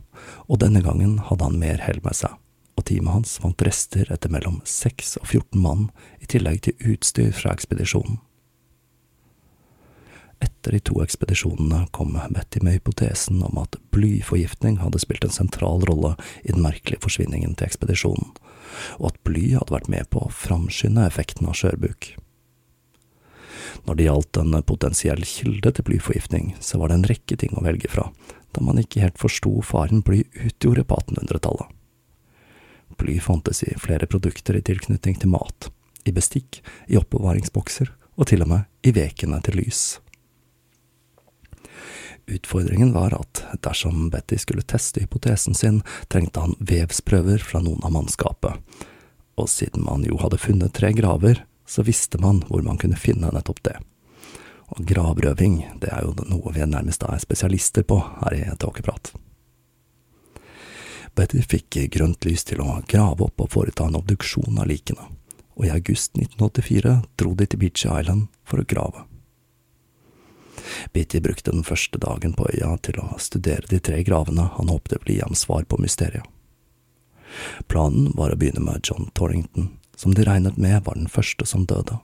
og 0.49 0.61
denne 0.63 0.81
gangen 0.81 1.19
hadde 1.29 1.45
han 1.45 1.59
mer 1.61 1.83
hell 1.85 2.01
med 2.05 2.17
seg, 2.17 2.33
og 2.79 2.87
teamet 2.89 3.19
hans 3.19 3.35
fant 3.43 3.65
rester 3.67 4.09
etter 4.15 4.33
mellom 4.33 4.63
6 4.65 5.19
og 5.21 5.27
14 5.27 5.61
mann, 5.61 5.91
i 6.25 6.31
tillegg 6.31 6.63
til 6.65 6.95
utstyr 6.95 7.35
fra 7.37 7.53
ekspedisjonen. 7.53 8.23
Etter 10.43 10.75
de 10.75 10.81
to 10.83 10.99
ekspedisjonene 11.05 11.85
kom 11.95 12.17
Betty 12.35 12.63
med 12.67 12.75
hypotesen 12.79 13.45
om 13.47 13.61
at 13.63 13.77
blyforgiftning 13.95 14.81
hadde 14.83 14.99
spilt 15.03 15.25
en 15.27 15.35
sentral 15.35 15.85
rolle 15.87 16.17
i 16.43 16.51
den 16.51 16.65
merkelige 16.65 17.05
forsvinningen 17.05 17.55
til 17.55 17.69
ekspedisjonen, 17.69 18.33
og 18.99 19.13
at 19.13 19.21
bly 19.29 19.53
hadde 19.55 19.75
vært 19.77 19.91
med 19.93 20.11
på 20.11 20.25
å 20.25 20.33
framskynde 20.35 21.07
effekten 21.07 21.47
av 21.47 21.59
skjørbuk. 21.61 22.17
Når 23.87 23.99
det 23.99 24.07
gjaldt 24.09 24.43
en 24.43 24.59
potensiell 24.67 25.23
kilde 25.27 25.73
til 25.75 25.87
blyforgiftning, 25.87 26.57
så 26.61 26.83
var 26.83 26.91
det 26.91 26.99
en 26.99 27.09
rekke 27.11 27.39
ting 27.39 27.55
å 27.57 27.65
velge 27.65 27.91
fra, 27.91 28.09
da 28.53 28.67
man 28.67 28.83
ikke 28.83 29.03
helt 29.05 29.23
forsto 29.23 29.61
faren 29.65 30.03
bly 30.05 30.25
utgjorde 30.35 30.85
på 30.89 30.99
1800-tallet. 31.07 31.71
Bly 32.99 33.19
fantes 33.25 33.63
i 33.65 33.73
flere 33.81 34.11
produkter 34.11 34.59
i 34.59 34.67
tilknytning 34.67 35.23
til 35.23 35.33
mat, 35.33 35.71
i 36.05 36.13
bestikk, 36.13 36.61
i 36.91 36.99
oppbevaringsbokser 36.99 37.95
og 38.19 38.29
til 38.29 38.45
og 38.45 38.51
med 38.51 38.89
i 38.89 38.93
vekene 38.95 39.39
til 39.47 39.63
lys. 39.63 40.03
Utfordringen 42.27 42.93
var 42.93 43.15
at 43.17 43.43
dersom 43.65 44.11
Betty 44.11 44.39
skulle 44.39 44.63
teste 44.63 45.03
hypotesen 45.03 45.55
sin, 45.55 45.81
trengte 46.09 46.41
han 46.41 46.55
vevsprøver 46.59 47.43
fra 47.43 47.63
noen 47.65 47.83
av 47.83 47.95
mannskapet, 47.97 48.61
og 49.37 49.49
siden 49.51 49.85
man 49.87 50.05
jo 50.07 50.21
hadde 50.23 50.39
funnet 50.39 50.75
tre 50.77 50.93
graver, 50.95 51.43
så 51.67 51.83
visste 51.83 52.21
man 52.23 52.43
hvor 52.49 52.63
man 52.63 52.79
kunne 52.79 53.01
finne 53.01 53.33
nettopp 53.33 53.63
det. 53.67 53.77
Og 54.73 54.87
gravrøving, 54.89 55.59
det 55.83 55.91
er 55.93 56.07
jo 56.07 56.15
noe 56.31 56.55
vi 56.55 56.65
nærmest 56.65 57.05
er 57.05 57.21
spesialister 57.21 57.85
på 57.85 57.99
her 58.23 58.39
i 58.39 58.43
Tåkeprat. 58.59 59.13
Betty 61.13 61.43
fikk 61.45 61.77
grønt 61.93 62.25
lys 62.25 62.47
til 62.49 62.63
å 62.65 62.81
grave 62.89 63.27
opp 63.27 63.43
og 63.45 63.51
foreta 63.53 63.85
en 63.85 63.99
obduksjon 63.99 64.63
av 64.63 64.71
likene, 64.71 65.11
og 65.59 65.67
i 65.69 65.73
august 65.75 66.17
1984 66.17 66.95
dro 67.21 67.35
de 67.37 67.49
til 67.49 67.61
Beachy 67.61 67.91
Island 67.91 68.31
for 68.49 68.63
å 68.63 68.69
grave. 68.69 69.05
Beatty 70.93 71.21
brukte 71.21 71.51
den 71.51 71.65
første 71.65 71.99
dagen 71.99 72.35
på 72.35 72.49
øya 72.53 72.77
til 72.83 72.99
å 73.03 73.17
studere 73.23 73.69
de 73.71 73.79
tre 73.79 74.03
gravene 74.03 74.49
han 74.57 74.71
håpte 74.73 74.99
ville 75.03 75.19
gi 75.19 75.25
ham 75.25 75.37
svar 75.39 75.67
på 75.69 75.79
mysteriet. 75.83 76.27
Planen 77.69 78.13
var 78.17 78.33
å 78.33 78.37
begynne 78.37 78.61
med 78.65 78.85
John 78.85 79.09
Torrington, 79.17 79.71
som 79.97 80.15
de 80.15 80.25
regnet 80.27 80.59
med 80.61 80.85
var 80.85 80.99
den 80.99 81.09
første 81.09 81.47
som 81.49 81.65
døde. 81.69 81.99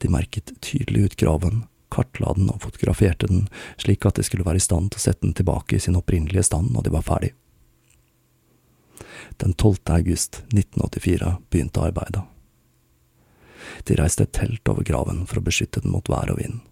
De 0.00 0.08
merket 0.10 0.54
tydelig 0.64 1.02
ut 1.02 1.16
graven, 1.20 1.64
kartla 1.92 2.32
den 2.36 2.48
og 2.50 2.62
fotograferte 2.64 3.28
den 3.30 3.46
slik 3.80 4.06
at 4.08 4.16
de 4.18 4.24
skulle 4.26 4.46
være 4.46 4.60
i 4.60 4.64
stand 4.64 4.90
til 4.92 5.00
å 5.00 5.04
sette 5.04 5.26
den 5.26 5.36
tilbake 5.36 5.76
i 5.76 5.82
sin 5.82 5.98
opprinnelige 5.98 6.48
stand 6.48 6.72
når 6.74 6.88
de 6.88 6.94
var 6.96 7.04
ferdig. 7.06 7.32
Den 9.36 9.52
12. 9.52 9.76
august 9.92 10.40
1984 10.48 11.36
begynte 11.52 11.84
arbeidet. 11.84 12.24
De 13.84 13.96
reiste 13.98 14.24
et 14.24 14.32
telt 14.32 14.68
over 14.72 14.86
graven 14.86 15.26
for 15.28 15.40
å 15.40 15.44
beskytte 15.44 15.82
den 15.84 15.92
mot 15.92 16.08
vær 16.08 16.32
og 16.32 16.40
vind 16.40 16.64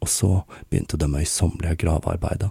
og 0.00 0.10
så 0.10 0.30
begynte 0.70 0.98
det 1.00 1.10
møysommelige 1.10 1.80
gravearbeidet. 1.84 2.50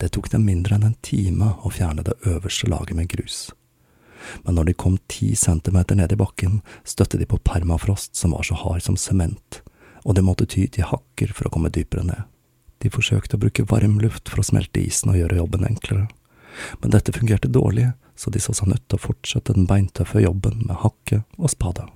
Det 0.00 0.12
tok 0.14 0.30
dem 0.32 0.46
mindre 0.48 0.78
enn 0.78 0.86
en 0.88 1.00
time 1.04 1.52
å 1.62 1.72
fjerne 1.72 2.04
det 2.06 2.16
øverste 2.26 2.70
laget 2.70 2.96
med 2.96 3.10
grus. 3.12 3.50
Men 4.46 4.56
når 4.56 4.70
de 4.70 4.78
kom 4.78 4.96
ti 5.10 5.34
centimeter 5.36 5.98
ned 5.98 6.14
i 6.14 6.18
bakken, 6.18 6.60
støtte 6.84 7.18
de 7.20 7.26
på 7.28 7.40
permafrost 7.44 8.16
som 8.16 8.34
var 8.36 8.46
så 8.46 8.56
hard 8.58 8.82
som 8.86 8.96
sement, 8.96 9.60
og 10.02 10.16
de 10.16 10.24
måtte 10.24 10.46
ty 10.46 10.66
til 10.66 10.88
hakker 10.88 11.34
for 11.34 11.48
å 11.48 11.54
komme 11.54 11.72
dypere 11.74 12.06
ned. 12.06 12.28
De 12.82 12.90
forsøkte 12.90 13.38
å 13.38 13.42
bruke 13.42 13.66
varm 13.70 14.00
luft 14.02 14.30
for 14.30 14.42
å 14.42 14.46
smelte 14.46 14.82
isen 14.82 15.12
og 15.12 15.20
gjøre 15.20 15.38
jobben 15.42 15.66
enklere, 15.68 16.08
men 16.82 16.92
dette 16.92 17.14
fungerte 17.14 17.50
dårlig, 17.50 17.92
så 18.16 18.30
de 18.30 18.42
så 18.42 18.54
seg 18.54 18.68
nødt 18.70 18.84
til 18.88 18.98
å 18.98 19.06
fortsette 19.06 19.54
den 19.56 19.68
beintøffe 19.70 20.22
jobben 20.22 20.64
med 20.66 20.82
hakke 20.82 21.22
og 21.38 21.50
spade. 21.52 21.86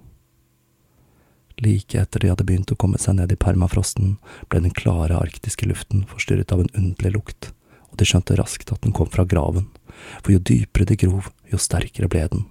Like 1.63 1.97
etter 1.97 2.21
de 2.21 2.29
hadde 2.29 2.45
begynt 2.45 2.73
å 2.73 2.77
komme 2.77 2.99
seg 3.01 3.17
ned 3.17 3.33
i 3.33 3.39
permafrosten, 3.41 4.17
ble 4.53 4.61
den 4.61 4.75
klare 4.77 5.17
arktiske 5.17 5.69
luften 5.69 6.05
forstyrret 6.11 6.53
av 6.53 6.61
en 6.61 6.73
underlig 6.77 7.15
lukt, 7.15 7.49
og 7.89 7.97
de 7.97 8.09
skjønte 8.09 8.37
raskt 8.37 8.73
at 8.75 8.83
den 8.85 8.93
kom 8.97 9.09
fra 9.09 9.25
graven, 9.25 9.71
for 10.21 10.35
jo 10.35 10.43
dypere 10.43 10.85
de 10.91 10.99
grov, 11.01 11.31
jo 11.49 11.61
sterkere 11.61 12.11
ble 12.13 12.27
den. 12.33 12.45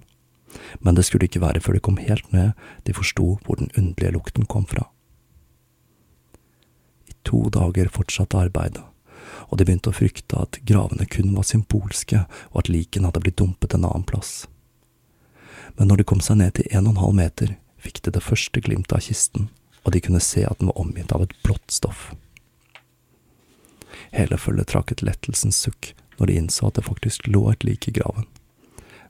Men 0.82 0.98
det 0.98 1.06
skulle 1.06 1.28
ikke 1.30 1.44
være 1.44 1.62
før 1.62 1.78
de 1.78 1.84
kom 1.86 2.00
helt 2.02 2.32
ned 2.34 2.56
de 2.88 2.96
forsto 2.98 3.36
hvor 3.46 3.60
den 3.60 3.70
underlige 3.76 4.16
lukten 4.16 4.48
kom 4.50 4.66
fra. 4.66 4.88
I 7.06 7.14
to 7.28 7.44
dager 7.54 7.92
fortsatte 7.94 8.40
arbeidet, 8.42 8.82
og 9.52 9.60
de 9.60 9.68
begynte 9.68 9.92
å 9.92 9.98
frykte 9.98 10.40
at 10.42 10.58
gravene 10.66 11.06
kun 11.06 11.36
var 11.36 11.46
symbolske, 11.46 12.24
og 12.54 12.64
at 12.64 12.72
likene 12.74 13.12
hadde 13.12 13.22
blitt 13.22 13.38
dumpet 13.38 13.78
en 13.78 13.86
annen 13.86 14.08
plass. 14.08 14.48
Men 15.78 15.92
når 15.92 16.02
de 16.02 16.08
kom 16.10 16.24
seg 16.24 16.40
ned 16.40 16.56
til 16.58 16.72
en 16.72 16.88
og 16.88 16.96
en 16.96 17.04
halv 17.04 17.16
meter, 17.20 17.54
fikk 17.86 18.02
de 18.06 18.16
det 18.16 18.24
første 18.26 18.62
glimtet 18.66 18.98
av 18.98 19.06
kisten, 19.06 19.50
og 19.86 19.94
de 19.94 20.02
kunne 20.02 20.24
se 20.24 20.46
at 20.48 20.60
den 20.60 20.72
var 20.72 20.82
omgitt 20.82 21.14
av 21.14 21.26
et 21.26 21.36
blått 21.46 21.74
stoff. 21.74 22.10
Hele 24.16 24.38
følget 24.40 24.72
trakk 24.72 24.92
et 24.92 25.04
lettelsens 25.06 25.60
sukk 25.68 25.94
når 26.18 26.30
de 26.30 26.40
innså 26.40 26.70
at 26.70 26.80
det 26.80 26.88
faktisk 26.88 27.28
lå 27.28 27.44
et 27.52 27.64
lik 27.68 27.90
i 27.90 27.94
graven. 27.96 28.28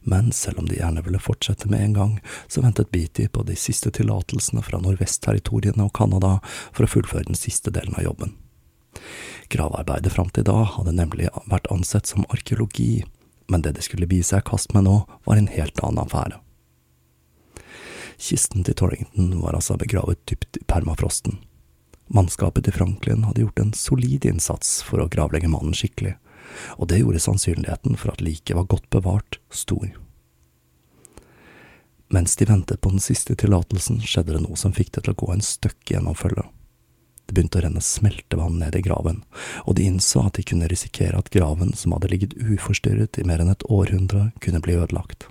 Men 0.06 0.32
selv 0.32 0.60
om 0.62 0.68
de 0.70 0.78
gjerne 0.78 1.02
ville 1.06 1.22
fortsette 1.22 1.70
med 1.70 1.82
en 1.82 1.94
gang, 1.94 2.14
så 2.48 2.62
ventet 2.62 2.92
Beatty 2.94 3.28
på 3.28 3.42
de 3.46 3.56
siste 3.58 3.90
tillatelsene 3.94 4.62
fra 4.66 4.78
nordvestterritoriene 4.82 5.88
og 5.88 5.94
Canada 5.98 6.36
for 6.46 6.86
å 6.86 6.90
fullføre 6.90 7.30
den 7.30 7.40
siste 7.40 7.74
delen 7.74 7.98
av 7.98 8.06
jobben. 8.06 8.36
Gravearbeidet 9.50 10.14
fram 10.14 10.30
til 10.34 10.46
da 10.46 10.62
hadde 10.76 10.94
nemlig 10.94 11.32
vært 11.50 11.70
ansett 11.74 12.10
som 12.10 12.26
arkeologi, 12.30 13.04
men 13.50 13.66
det 13.66 13.76
de 13.78 13.86
skulle 13.86 14.10
bi 14.10 14.22
seg 14.26 14.46
i 14.46 14.50
kast 14.50 14.74
med 14.78 14.86
nå, 14.86 15.00
var 15.26 15.42
en 15.42 15.50
helt 15.50 15.82
annen 15.82 16.06
affære. 16.06 16.40
Kisten 18.18 18.64
til 18.64 18.78
Torrington 18.78 19.34
var 19.42 19.58
altså 19.58 19.78
begravet 19.80 20.22
dypt 20.30 20.62
i 20.62 20.64
permafrosten. 20.68 21.40
Mannskapet 22.08 22.68
til 22.68 22.76
Franklin 22.76 23.26
hadde 23.26 23.42
gjort 23.42 23.60
en 23.60 23.74
solid 23.74 24.26
innsats 24.30 24.78
for 24.86 25.02
å 25.02 25.10
gravlegge 25.12 25.50
mannen 25.50 25.76
skikkelig, 25.76 26.16
og 26.78 26.90
det 26.92 27.02
gjorde 27.02 27.24
sannsynligheten 27.24 27.98
for 27.98 28.14
at 28.14 28.22
liket 28.24 28.56
var 28.58 28.70
godt 28.70 28.90
bevart, 28.94 29.40
stor. 29.50 29.90
Mens 32.14 32.36
de 32.36 32.46
ventet 32.46 32.82
på 32.82 32.92
den 32.94 33.02
siste 33.02 33.36
tillatelsen, 33.36 33.98
skjedde 34.06 34.36
det 34.36 34.44
noe 34.46 34.60
som 34.60 34.76
fikk 34.76 34.94
det 34.94 35.06
til 35.06 35.16
å 35.16 35.20
gå 35.24 35.32
en 35.34 35.44
støkk 35.44 35.96
gjennom 35.96 36.16
følget. 36.16 36.46
Det 37.26 37.34
begynte 37.34 37.58
å 37.58 37.64
renne 37.66 37.82
smeltevann 37.82 38.60
ned 38.62 38.76
i 38.78 38.84
graven, 38.86 39.24
og 39.66 39.80
de 39.80 39.88
innså 39.90 40.28
at 40.28 40.38
de 40.38 40.46
kunne 40.46 40.70
risikere 40.70 41.18
at 41.18 41.32
graven, 41.34 41.74
som 41.74 41.96
hadde 41.96 42.12
ligget 42.12 42.36
uforstyrret 42.38 43.18
i 43.18 43.26
mer 43.26 43.42
enn 43.42 43.50
et 43.50 43.66
århundre, 43.66 44.30
kunne 44.46 44.62
bli 44.62 44.78
ødelagt. 44.78 45.26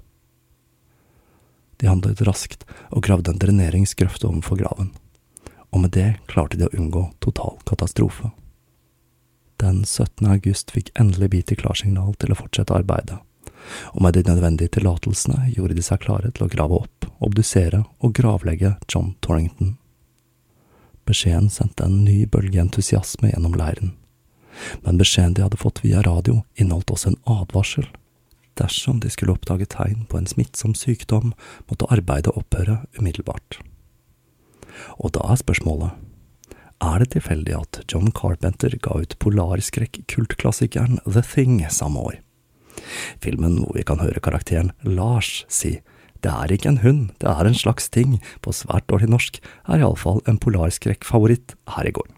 De 1.76 1.90
handlet 1.90 2.22
raskt 2.26 2.64
og 2.90 3.04
gravde 3.06 3.32
en 3.32 3.40
dreneringsgrøft 3.42 4.24
overfor 4.26 4.60
graven, 4.60 4.92
og 5.74 5.84
med 5.84 5.94
det 5.96 6.14
klarte 6.30 6.58
de 6.60 6.68
å 6.68 6.74
unngå 6.76 7.08
total 7.24 7.58
katastrofe. 7.68 8.30
Den 9.62 9.84
17. 9.84 10.26
august 10.28 10.74
fikk 10.74 10.90
endelig 10.98 11.30
BT 11.32 11.56
klarsignal 11.62 12.14
til 12.18 12.34
å 12.34 12.38
fortsette 12.38 12.74
arbeidet, 12.74 13.18
og 13.94 14.02
med 14.04 14.16
de 14.16 14.24
nødvendige 14.26 14.76
tillatelsene 14.76 15.50
gjorde 15.54 15.78
de 15.78 15.84
seg 15.86 16.02
klare 16.04 16.30
til 16.34 16.46
å 16.46 16.52
grave 16.52 16.82
opp, 16.84 17.08
obdusere 17.24 17.84
og 17.98 18.14
gravlegge 18.18 18.74
John 18.90 19.14
Torrington. 19.24 19.76
Beskjeden 21.08 21.50
sendte 21.52 21.86
en 21.86 22.02
ny 22.04 22.24
bølge 22.26 22.62
entusiasme 22.62 23.30
gjennom 23.32 23.56
leiren, 23.58 23.94
men 24.84 25.00
beskjeden 25.00 25.34
de 25.36 25.44
hadde 25.44 25.60
fått 25.60 25.82
via 25.84 26.02
radio, 26.04 26.42
inneholdt 26.54 26.94
også 26.94 27.12
en 27.12 27.20
advarsel. 27.40 27.88
Dersom 28.60 29.00
de 29.02 29.10
skulle 29.10 29.34
oppdage 29.34 29.66
tegn 29.70 30.04
på 30.10 30.18
en 30.18 30.28
smittsom 30.30 30.74
sykdom, 30.78 31.32
måtte 31.70 31.88
arbeidet 31.90 32.34
opphøre 32.38 32.84
umiddelbart. 32.98 33.58
Og 34.98 35.14
da 35.16 35.24
er 35.30 35.40
spørsmålet, 35.40 35.94
er 36.84 37.00
det 37.00 37.14
tilfeldig 37.14 37.54
at 37.56 37.80
John 37.88 38.10
Carpenter 38.12 38.74
ga 38.82 38.98
ut 39.00 39.16
polarskrekk-kultklassikeren 39.22 41.00
The 41.06 41.22
Thing 41.22 41.62
samme 41.70 42.02
år? 42.10 42.20
Filmen 43.22 43.60
hvor 43.62 43.78
vi 43.78 43.84
kan 43.86 44.02
høre 44.02 44.22
karakteren 44.22 44.72
Lars 44.82 45.44
si 45.48 45.78
det 46.24 46.32
er 46.32 46.52
ikke 46.54 46.70
en 46.70 46.80
hund, 46.80 47.00
det 47.20 47.28
er 47.28 47.44
en 47.44 47.56
slags 47.56 47.90
ting, 47.92 48.16
på 48.40 48.52
svært 48.56 48.86
dårlig 48.88 49.10
norsk, 49.12 49.42
er 49.68 49.82
iallfall 49.82 50.22
en 50.24 50.38
polarskrekkfavoritt 50.40 51.52
her 51.74 51.88
i 51.90 51.92
gården. 51.92 52.16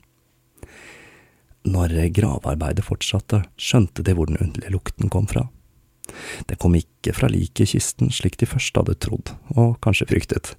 Når 1.67 1.97
gravearbeidet 2.15 2.87
fortsatte, 2.87 3.43
skjønte 3.59 4.05
de 4.07 4.15
hvor 4.15 4.31
den 4.31 4.39
underlige 4.39 4.71
lukten 4.71 5.11
kom 5.11 5.27
fra. 5.27 5.49
Det 6.47 6.59
kom 6.63 6.77
ikke 6.79 7.15
fra 7.17 7.29
liket 7.33 7.67
i 7.67 7.77
kisten 7.77 8.13
slik 8.15 8.39
de 8.41 8.49
først 8.49 8.77
hadde 8.79 8.97
trodd, 9.03 9.33
og 9.57 9.79
kanskje 9.85 10.09
fryktet, 10.11 10.55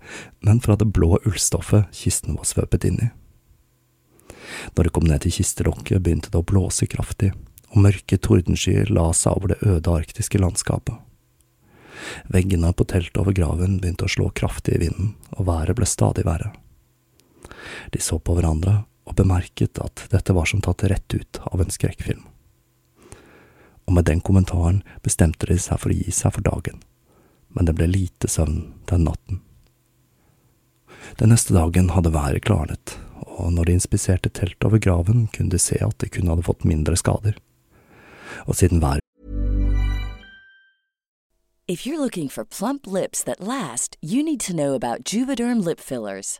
men 0.46 0.62
fra 0.64 0.76
det 0.80 0.90
blå 0.96 1.18
ullstoffet 1.24 1.90
kisten 1.96 2.38
var 2.38 2.48
svøpet 2.50 2.88
inn 2.90 3.02
i. 3.08 3.10
Når 4.76 4.88
det 4.88 4.94
kom 4.96 5.08
ned 5.08 5.24
til 5.24 5.36
kistelokket, 5.40 6.02
begynte 6.04 6.32
det 6.32 6.40
å 6.40 6.48
blåse 6.48 6.88
kraftig, 6.90 7.34
og 7.72 7.84
mørke 7.84 8.20
tordenskyer 8.20 8.92
la 8.94 9.10
seg 9.16 9.40
over 9.40 9.54
det 9.54 9.60
øde 9.66 9.98
arktiske 10.02 10.40
landskapet. 10.42 10.96
Veggene 12.32 12.72
på 12.78 12.86
teltet 12.88 13.18
over 13.20 13.36
graven 13.36 13.80
begynte 13.82 14.08
å 14.08 14.12
slå 14.12 14.30
kraftig 14.36 14.78
i 14.78 14.84
vinden, 14.86 15.16
og 15.36 15.50
været 15.50 15.78
ble 15.80 15.88
stadig 15.90 16.26
verre. 16.28 16.54
De 17.92 18.02
så 18.04 18.20
på 18.20 18.36
hverandre 18.38 18.84
og 19.08 19.16
bemerket 19.18 19.80
at 19.84 20.08
dette 20.12 20.36
var 20.36 20.48
som 20.50 20.62
tatt 20.64 20.86
rett 20.92 21.16
ut 21.16 21.40
av 21.48 21.64
en 21.64 21.72
skrekkfilm. 21.74 22.26
Og 23.88 23.94
med 23.96 24.06
den 24.06 24.22
kommentaren 24.22 24.84
bestemte 25.04 25.48
de 25.48 25.58
seg 25.60 25.80
for 25.80 25.94
å 25.94 25.98
gi 25.98 26.12
seg 26.12 26.36
for 26.36 26.44
dagen, 26.44 26.82
men 27.56 27.68
det 27.68 27.78
ble 27.78 27.88
lite 27.88 28.30
søvn 28.30 28.74
den 28.92 29.08
natten. 29.08 29.42
Den 31.18 31.32
neste 31.32 31.56
dagen 31.56 31.94
hadde 31.96 32.12
været 32.14 32.44
klarnet, 32.44 32.98
og 33.24 33.54
når 33.56 33.70
de 33.70 33.78
inspiserte 33.78 34.30
teltet 34.30 34.68
over 34.68 34.82
graven, 34.84 35.28
kunne 35.32 35.54
de 35.54 35.62
se 35.62 35.80
at 35.80 35.96
de 36.04 36.10
kun 36.12 36.28
hadde 36.28 36.46
fått 36.48 36.68
mindre 36.68 36.98
skader. 37.00 37.38
Og 38.46 38.56
siden 38.60 38.84
været 38.84 39.04
If 41.70 41.86
you're 41.86 42.00
looking 42.00 42.30
for 42.30 42.46
plump 42.46 42.88
lips 42.88 43.24
that 43.24 43.42
last, 43.42 43.98
you 44.02 44.24
need 44.24 44.40
to 44.40 44.54
know 44.54 44.74
about 44.74 45.04
Juvederm 45.04 45.60
lip 45.60 45.82
fillers. 45.82 46.40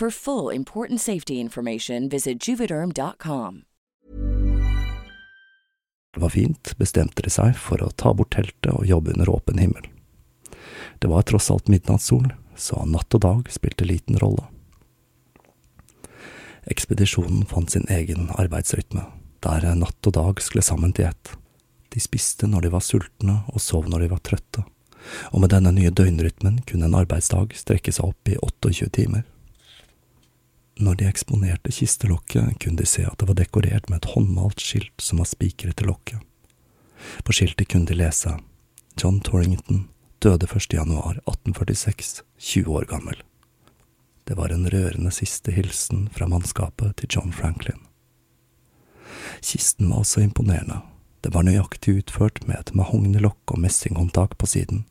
For 0.00 0.10
full 0.10 0.54
important 0.54 1.00
safety 1.00 1.40
information, 1.40 2.08
visit 2.08 2.48
juvederm.com. 2.48 3.62
Det 6.14 6.20
var 6.20 6.28
fint, 6.28 6.72
bestemte 6.76 7.22
de 7.22 7.30
seg 7.32 7.54
for 7.56 7.80
å 7.80 7.88
ta 7.96 8.10
bort 8.12 8.34
teltet 8.36 8.74
og 8.74 8.84
jobbe 8.84 9.14
under 9.14 9.30
åpen 9.32 9.56
himmel. 9.56 9.86
Det 11.00 11.08
var 11.08 11.24
tross 11.24 11.48
alt 11.50 11.70
midnattssol, 11.72 12.26
så 12.56 12.82
natt 12.84 13.16
og 13.16 13.22
dag 13.24 13.48
spilte 13.54 13.88
liten 13.88 14.18
rolle. 14.20 14.44
Ekspedisjonen 16.68 17.46
fant 17.48 17.72
sin 17.72 17.88
egen 17.88 18.28
arbeidsrytme, 18.36 19.06
der 19.48 19.64
natt 19.80 20.10
og 20.10 20.16
dag 20.18 20.42
skulle 20.44 20.64
sammen 20.66 20.92
til 20.92 21.08
ett. 21.08 21.30
De 21.88 22.02
spiste 22.04 22.44
når 22.52 22.66
de 22.66 22.72
var 22.74 22.84
sultne 22.84 23.38
og 23.48 23.64
sov 23.64 23.88
når 23.88 24.04
de 24.04 24.10
var 24.12 24.20
trøtte, 24.28 24.66
og 25.32 25.40
med 25.40 25.54
denne 25.56 25.72
nye 25.72 25.94
døgnrytmen 26.02 26.60
kunne 26.68 26.90
en 26.90 26.98
arbeidsdag 27.00 27.56
strekke 27.56 27.96
seg 27.96 28.12
opp 28.12 28.28
i 28.28 28.36
28 28.44 28.92
timer. 29.00 29.24
Når 30.78 30.94
de 30.94 31.06
eksponerte 31.08 31.72
kistelokket, 31.72 32.58
kunne 32.60 32.76
de 32.76 32.86
se 32.86 33.06
at 33.08 33.18
det 33.18 33.28
var 33.28 33.38
dekorert 33.38 33.88
med 33.88 34.02
et 34.02 34.10
håndmalt 34.12 34.60
skilt 34.60 35.00
som 35.00 35.22
var 35.22 35.28
spikret 35.30 35.78
til 35.80 35.88
lokket. 35.88 36.20
På 37.24 37.32
skiltet 37.32 37.70
kunne 37.72 37.88
de 37.88 37.96
lese 37.96 38.34
John 39.00 39.20
Torrington 39.20 39.86
døde 40.20 40.48
1. 40.48 40.74
januar 40.76 41.16
1846, 41.24 42.22
20 42.38 42.76
år 42.76 42.84
gammel. 42.92 43.22
Det 44.24 44.36
var 44.36 44.52
en 44.52 44.68
rørende 44.68 45.10
siste 45.10 45.52
hilsen 45.52 46.08
fra 46.12 46.28
mannskapet 46.28 46.96
til 47.00 47.08
John 47.16 47.32
Franklin. 47.32 47.80
Kisten 49.40 49.90
var 49.90 50.04
også 50.04 50.20
imponerende. 50.20 50.80
Den 51.20 51.32
var 51.32 51.44
nøyaktig 51.46 51.98
utført 52.02 52.44
med 52.46 52.60
et 52.60 52.74
mahognilokk 52.74 53.54
og 53.54 53.60
messinghåndtak 53.64 54.36
på 54.38 54.46
siden, 54.46 54.84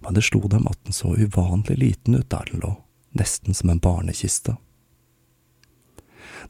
men 0.00 0.16
det 0.16 0.24
slo 0.24 0.46
dem 0.48 0.68
at 0.70 0.78
den 0.84 0.96
så 0.96 1.12
uvanlig 1.12 1.76
liten 1.78 2.16
ut 2.16 2.30
der 2.30 2.48
den 2.50 2.64
lå, 2.64 2.76
nesten 3.12 3.54
som 3.54 3.70
en 3.70 3.82
barnekiste. 3.82 4.56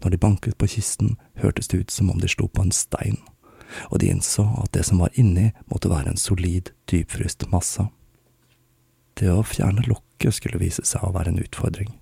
Når 0.03 0.11
de 0.11 0.21
banket 0.21 0.59
på 0.59 0.69
kisten, 0.77 1.17
hørtes 1.41 1.69
det 1.69 1.85
ut 1.85 1.95
som 1.95 2.11
om 2.11 2.21
de 2.21 2.31
slo 2.31 2.49
på 2.49 2.65
en 2.65 2.75
stein, 2.75 3.19
og 3.91 4.01
de 4.01 4.11
innså 4.13 4.47
at 4.63 4.73
det 4.77 4.85
som 4.89 5.03
var 5.03 5.15
inni, 5.19 5.51
måtte 5.71 5.91
være 5.93 6.15
en 6.15 6.21
solid, 6.21 6.73
dypfryst 6.91 7.47
masse. 7.53 7.87
Det 9.19 9.31
å 9.31 9.45
fjerne 9.47 9.87
lokket 9.87 10.35
skulle 10.35 10.61
vise 10.63 10.85
seg 10.87 11.05
å 11.07 11.15
være 11.15 11.35
en 11.35 11.43
utfordring, 11.43 11.95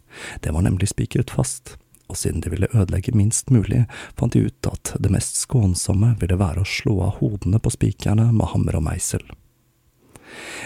det 0.45 0.53
var 0.53 0.65
nemlig 0.65 0.91
spikret 0.93 1.33
fast, 1.33 1.77
og 2.13 2.19
siden 2.21 2.43
de 2.45 2.51
ville 2.53 2.69
ødelegge 2.77 3.15
minst 3.17 3.51
mulig, 3.51 3.87
fant 4.19 4.35
de 4.35 4.47
ut 4.49 4.69
at 4.69 4.95
det 5.01 5.13
mest 5.13 5.39
skånsomme 5.41 6.15
ville 6.21 6.37
være 6.41 6.61
å 6.61 6.69
slå 6.69 6.99
av 7.07 7.21
hodene 7.21 7.61
på 7.63 7.73
spikerne 7.73 8.29
med 8.33 8.53
hammer 8.53 8.77
og 8.77 8.85
meisel. 8.91 9.25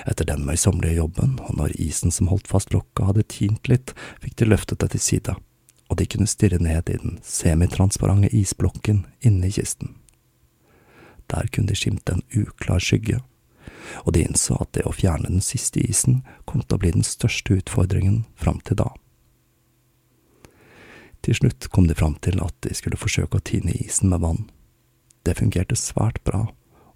Etter 0.07 0.27
den 0.29 0.45
møysommelige 0.47 1.01
jobben, 1.01 1.37
og 1.47 1.57
når 1.59 1.75
isen 1.83 2.15
som 2.15 2.31
holdt 2.31 2.51
fast 2.51 2.75
lokket 2.75 3.07
hadde 3.09 3.27
tint 3.31 3.71
litt, 3.71 3.95
fikk 4.23 4.37
de 4.39 4.51
løftet 4.51 4.83
det 4.83 4.93
til 4.95 5.03
side, 5.03 5.37
og 5.89 5.99
de 6.01 6.07
kunne 6.07 6.27
stirre 6.27 6.59
ned 6.63 6.91
i 6.91 6.99
den 6.99 7.19
semitransparente 7.23 8.33
isblokken 8.35 9.05
inne 9.21 9.49
i 9.49 9.55
kisten. 9.55 9.95
Der 11.31 11.49
kunne 11.53 11.71
de 11.71 11.79
skimte 11.79 12.15
en 12.15 12.23
uklar 12.35 12.83
skygge, 12.83 13.21
og 14.05 14.13
de 14.15 14.25
innså 14.27 14.59
at 14.61 14.73
det 14.75 14.87
å 14.87 14.95
fjerne 14.95 15.31
den 15.31 15.43
siste 15.43 15.83
isen 15.83 16.23
kom 16.45 16.63
til 16.63 16.79
å 16.79 16.83
bli 16.83 16.93
den 16.95 17.07
største 17.07 17.59
utfordringen 17.59 18.25
fram 18.39 18.61
til 18.67 18.79
da. 18.83 18.91
Til 21.27 21.35
slutt 21.35 21.69
kom 21.75 21.89
de 21.91 21.97
fram 21.99 22.15
til 22.23 22.39
at 22.43 22.55
de 22.63 22.75
skulle 22.75 22.99
forsøke 22.99 23.39
å 23.39 23.47
tine 23.47 23.75
isen 23.75 24.13
med 24.13 24.23
vann. 24.23 24.45
Det 25.27 25.39
fungerte 25.39 25.79
svært 25.79 26.21
bra, 26.27 26.45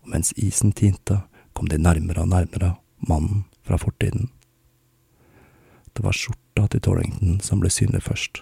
og 0.03 0.11
mens 0.11 0.31
isen 0.39 0.71
tinte, 0.71 1.25
kom 1.55 1.67
de 1.67 1.81
nærmere 1.83 2.23
og 2.23 2.31
nærmere 2.31 2.77
mannen 3.09 3.43
fra 3.67 3.79
fortiden. 3.81 4.31
Det 6.01 6.07
var 6.07 6.17
skjorta 6.17 6.63
til 6.73 6.81
Torrington 6.81 7.41
som 7.45 7.61
ble 7.61 7.69
synlig 7.69 8.07
først, 8.07 8.39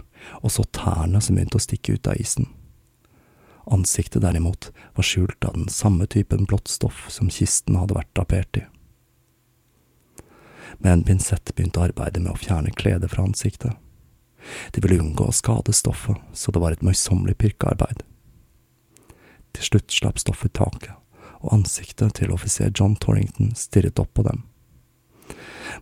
og 0.46 0.52
så 0.54 0.62
tærne 0.76 1.18
som 1.18 1.34
begynte 1.34 1.58
å 1.58 1.62
stikke 1.64 1.96
ut 1.98 2.06
av 2.06 2.20
isen. 2.22 2.46
Ansiktet 3.74 4.22
derimot 4.22 4.70
var 4.94 5.06
skjult 5.06 5.44
av 5.44 5.56
den 5.56 5.66
samme 5.68 6.06
typen 6.06 6.46
blått 6.46 6.70
stoff 6.70 7.08
som 7.10 7.32
kisten 7.34 7.74
hadde 7.76 7.96
vært 7.98 8.12
drapert 8.14 8.60
i. 8.60 8.62
Med 10.78 10.92
en 10.92 11.02
pinsett 11.08 11.50
begynte 11.50 11.82
arbeidet 11.82 12.22
med 12.22 12.36
å 12.36 12.38
fjerne 12.38 12.70
kledet 12.78 13.10
fra 13.10 13.26
ansiktet. 13.26 13.74
De 14.70 14.84
ville 14.84 15.00
unngå 15.02 15.26
å 15.26 15.34
skade 15.34 15.74
stoffet, 15.74 16.14
så 16.30 16.54
det 16.54 16.62
var 16.62 16.76
et 16.76 16.84
møysommelig 16.86 17.40
pirkearbeid. 17.42 18.04
Til 19.58 19.66
slutt 19.66 19.90
slapp 19.90 20.22
stoffet 20.22 20.54
taket, 20.54 20.94
og 21.42 21.58
ansiktet 21.58 22.20
til 22.20 22.30
offiser 22.38 22.70
John 22.70 22.94
Torrington 22.94 23.50
stirret 23.58 23.98
opp 23.98 24.14
på 24.14 24.28
dem. 24.30 24.46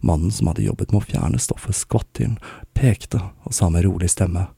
Mannen 0.00 0.32
som 0.32 0.50
hadde 0.50 0.66
jobbet 0.66 0.92
med 0.92 1.02
å 1.02 1.06
fjerne 1.06 1.40
stoffet, 1.42 1.76
skvatt 1.76 2.08
til, 2.18 2.36
pekte 2.76 3.20
og 3.44 3.54
sa 3.54 3.70
med 3.72 3.86
rolig 3.86 4.10
stemme, 4.12 4.48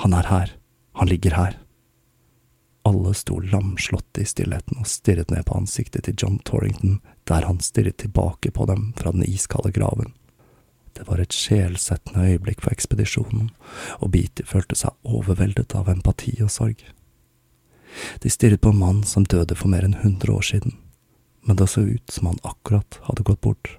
Han 0.00 0.14
er 0.16 0.30
her, 0.30 0.52
han 0.96 1.08
ligger 1.08 1.36
her. 1.36 1.58
Alle 2.88 3.12
sto 3.14 3.40
lamslåtte 3.40 4.22
i 4.22 4.24
stillheten 4.24 4.80
og 4.80 4.88
stirret 4.88 5.30
ned 5.30 5.44
på 5.44 5.58
ansiktet 5.58 6.06
til 6.06 6.16
John 6.16 6.38
Torrington, 6.38 7.00
der 7.28 7.44
han 7.44 7.60
stirret 7.60 7.98
tilbake 8.00 8.50
på 8.50 8.66
dem 8.66 8.92
fra 8.96 9.12
den 9.12 9.26
iskalde 9.28 9.72
graven. 9.76 10.14
Det 10.96 11.06
var 11.08 11.20
et 11.20 11.36
sjelsettende 11.36 12.26
øyeblikk 12.32 12.64
for 12.64 12.72
ekspedisjonen, 12.72 13.50
og 14.00 14.10
Beatty 14.14 14.44
følte 14.48 14.78
seg 14.78 14.96
overveldet 15.04 15.76
av 15.76 15.88
empati 15.92 16.34
og 16.42 16.50
sorg. 16.50 16.80
De 18.22 18.30
stirret 18.32 18.62
på 18.64 18.72
en 18.72 18.80
mann 18.80 19.02
som 19.04 19.24
døde 19.24 19.56
for 19.58 19.70
mer 19.70 19.84
enn 19.86 20.00
hundre 20.02 20.34
år 20.38 20.46
siden, 20.50 20.76
men 21.46 21.56
det 21.56 21.70
så 21.72 21.84
ut 21.84 22.12
som 22.12 22.30
han 22.30 22.42
akkurat 22.46 23.00
hadde 23.06 23.26
gått 23.26 23.40
bort. 23.44 23.76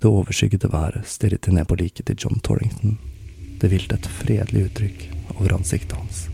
Det 0.00 0.08
overskyggede 0.08 0.72
været 0.72 1.02
stirret 1.04 1.44
de 1.44 1.52
ned 1.52 1.66
på 1.68 1.76
liket 1.76 2.06
til 2.08 2.16
John 2.16 2.40
Torrington. 2.40 2.98
Det 3.60 3.68
hvilte 3.68 3.98
et 4.00 4.06
fredelig 4.08 4.64
uttrykk 4.70 5.10
over 5.36 5.52
ansiktet 5.58 5.98
hans. 5.98 6.28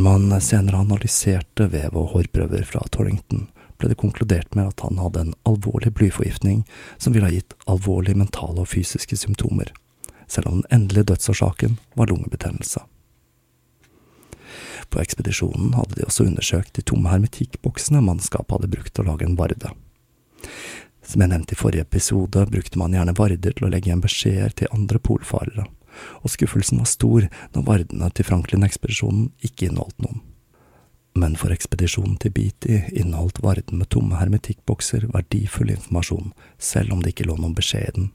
Når 0.00 0.18
man 0.18 0.40
senere 0.40 0.78
analyserte 0.80 1.66
vev- 1.68 1.96
og 1.98 2.14
hårprøver 2.14 2.62
fra 2.64 2.80
Torrington, 2.88 3.42
ble 3.76 3.90
det 3.90 3.98
konkludert 4.00 4.54
med 4.56 4.70
at 4.70 4.80
han 4.80 4.96
hadde 4.96 5.24
en 5.26 5.34
alvorlig 5.44 5.90
blyforgiftning 5.98 6.62
som 6.96 7.12
ville 7.12 7.28
ha 7.28 7.34
gitt 7.34 7.52
alvorlige 7.68 8.16
mentale 8.16 8.62
og 8.62 8.70
fysiske 8.72 9.18
symptomer, 9.20 9.68
selv 10.24 10.48
om 10.48 10.62
den 10.62 10.72
endelige 10.72 11.10
dødsårsaken 11.10 11.76
var 12.00 12.08
lungebetennelse. 12.08 12.80
På 14.88 15.02
ekspedisjonen 15.02 15.74
hadde 15.76 15.98
de 15.98 16.06
også 16.08 16.24
undersøkt 16.30 16.80
de 16.80 16.86
tomme 16.88 17.12
hermetikkboksene 17.12 18.00
mannskapet 18.06 18.56
hadde 18.56 18.72
brukt 18.72 18.94
til 18.94 19.04
å 19.04 19.10
lage 19.10 19.28
en 19.28 19.36
varde. 19.36 19.74
Som 21.04 21.20
jeg 21.20 21.34
nevnte 21.34 21.58
i 21.58 21.60
forrige 21.60 21.84
episode, 21.84 22.46
brukte 22.48 22.80
man 22.80 22.96
gjerne 22.96 23.18
varder 23.20 23.52
til 23.52 23.68
å 23.68 23.72
legge 23.74 23.92
igjen 23.92 24.06
beskjeder 24.06 24.56
til 24.62 24.72
andre 24.72 25.02
polfarere 25.02 25.68
og 26.22 26.32
skuffelsen 26.32 26.80
var 26.82 26.90
stor 26.90 27.28
når 27.54 27.66
vardene 27.66 28.10
til 28.14 28.28
Franklin-ekspedisjonen 28.28 29.30
ikke 29.46 29.68
inneholdt 29.70 30.02
noen. 30.04 30.22
Men 31.18 31.34
for 31.36 31.50
ekspedisjonen 31.50 32.16
til 32.22 32.32
Beatty 32.34 32.78
inneholdt 32.94 33.42
varden 33.42 33.80
med 33.80 33.90
tomme 33.90 34.20
hermetikkbokser 34.20 35.08
verdifull 35.10 35.72
informasjon, 35.74 36.32
selv 36.58 36.94
om 36.94 37.02
det 37.02 37.14
ikke 37.14 37.26
lå 37.28 37.36
noen 37.40 37.56
beskjed 37.58 37.88
i 37.88 37.94
den. 37.96 38.10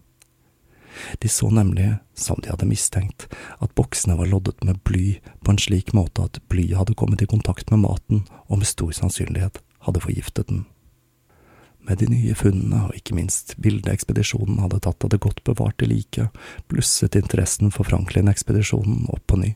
De 1.19 1.30
så 1.30 1.50
nemlig, 1.52 1.98
som 2.15 2.39
de 2.39 2.50
hadde 2.54 2.67
mistenkt, 2.69 3.28
at 3.60 3.74
boksene 3.76 4.15
var 4.15 4.30
loddet 4.32 4.63
med 4.63 4.80
bly 4.88 5.17
på 5.43 5.52
en 5.52 5.60
slik 5.60 5.91
måte 5.98 6.24
at 6.24 6.39
blyet 6.48 6.78
hadde 6.80 6.95
kommet 6.95 7.21
i 7.21 7.28
kontakt 7.28 7.71
med 7.74 7.84
maten 7.84 8.24
og 8.48 8.62
med 8.62 8.69
stor 8.69 8.95
sannsynlighet 8.95 9.60
hadde 9.88 10.04
forgiftet 10.08 10.48
den. 10.48 10.63
Med 11.88 11.98
de 12.02 12.08
nye 12.10 12.34
funnene, 12.34 12.88
og 12.88 12.95
ikke 12.98 13.13
minst 13.13 13.54
bildet 13.62 13.91
ekspedisjonen 13.93 14.58
hadde 14.63 14.80
tatt 14.82 15.06
av 15.06 15.12
det 15.13 15.21
godt 15.21 15.43
bevarte 15.45 15.86
liket, 15.86 16.34
blusset 16.71 17.17
interessen 17.19 17.69
for 17.74 17.86
Franklin-ekspedisjonen 17.86 19.06
opp 19.13 19.21
på 19.30 19.38
ny. 19.43 19.52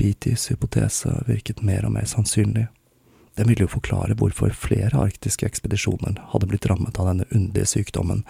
Beatys 0.00 0.48
hypotese 0.50 1.12
virket 1.28 1.60
mer 1.62 1.84
og 1.84 1.92
mer 1.98 2.08
sannsynlig. 2.08 2.70
Den 3.36 3.50
ville 3.50 3.66
jo 3.66 3.72
forklare 3.74 4.16
hvorfor 4.16 4.54
flere 4.56 4.96
arktiske 4.96 5.44
ekspedisjoner 5.44 6.20
hadde 6.32 6.48
blitt 6.48 6.66
rammet 6.70 6.98
av 7.02 7.10
denne 7.10 7.26
underlige 7.30 7.72
sykdommen, 7.74 8.22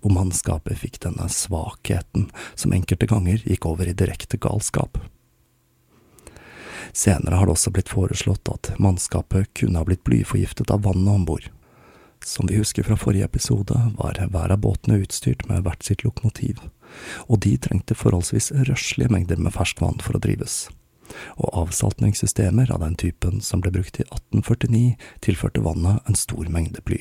hvor 0.00 0.14
mannskapet 0.14 0.78
fikk 0.78 1.00
denne 1.02 1.26
svakheten 1.32 2.28
som 2.54 2.76
enkelte 2.76 3.08
ganger 3.10 3.42
gikk 3.42 3.66
over 3.66 3.88
i 3.88 3.96
direkte 3.96 4.38
galskap. 4.38 5.00
Senere 6.92 7.38
har 7.40 7.48
det 7.48 7.56
også 7.56 7.72
blitt 7.74 7.90
foreslått 7.90 8.50
at 8.52 8.76
mannskapet 8.78 9.50
kunne 9.56 9.80
ha 9.80 9.88
blitt 9.88 10.04
blyforgiftet 10.06 10.70
av 10.70 10.84
vannet 10.86 11.14
om 11.14 11.26
bord. 11.26 11.48
Som 12.24 12.46
vi 12.46 12.58
husker 12.60 12.84
fra 12.84 12.96
forrige 13.00 13.24
episode, 13.24 13.76
var 13.96 14.20
hver 14.20 14.52
av 14.52 14.60
båtene 14.60 15.00
utstyrt 15.00 15.46
med 15.48 15.64
hvert 15.64 15.84
sitt 15.86 16.04
lokomotiv, 16.04 16.60
og 17.28 17.40
de 17.46 17.54
trengte 17.56 17.96
forholdsvis 17.96 18.52
røslige 18.68 19.12
mengder 19.12 19.40
med 19.40 19.54
ferskvann 19.56 20.02
for 20.04 20.18
å 20.18 20.22
drives. 20.22 20.66
Og 21.40 21.48
avsaltningssystemer 21.64 22.70
av 22.70 22.84
den 22.84 22.98
typen 23.00 23.40
som 23.40 23.62
ble 23.64 23.72
brukt 23.74 23.98
i 23.98 24.06
1849, 24.06 24.98
tilførte 25.24 25.64
vannet 25.64 26.04
en 26.06 26.18
stor 26.18 26.52
mengde 26.52 26.84
bly. 26.86 27.00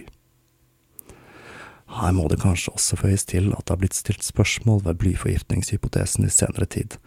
Her 1.89 2.13
må 2.13 2.27
det 2.29 2.39
kanskje 2.43 2.75
også 2.75 2.99
føyes 3.01 3.25
til 3.25 3.49
at 3.55 3.65
det 3.65 3.73
har 3.73 3.79
blitt 3.81 3.97
stilt 3.97 4.25
spørsmål 4.25 4.83
ved 4.85 4.99
blyforgiftningshypotesen 5.01 6.27
i 6.27 6.33
senere 6.33 6.67
tid, 6.69 6.97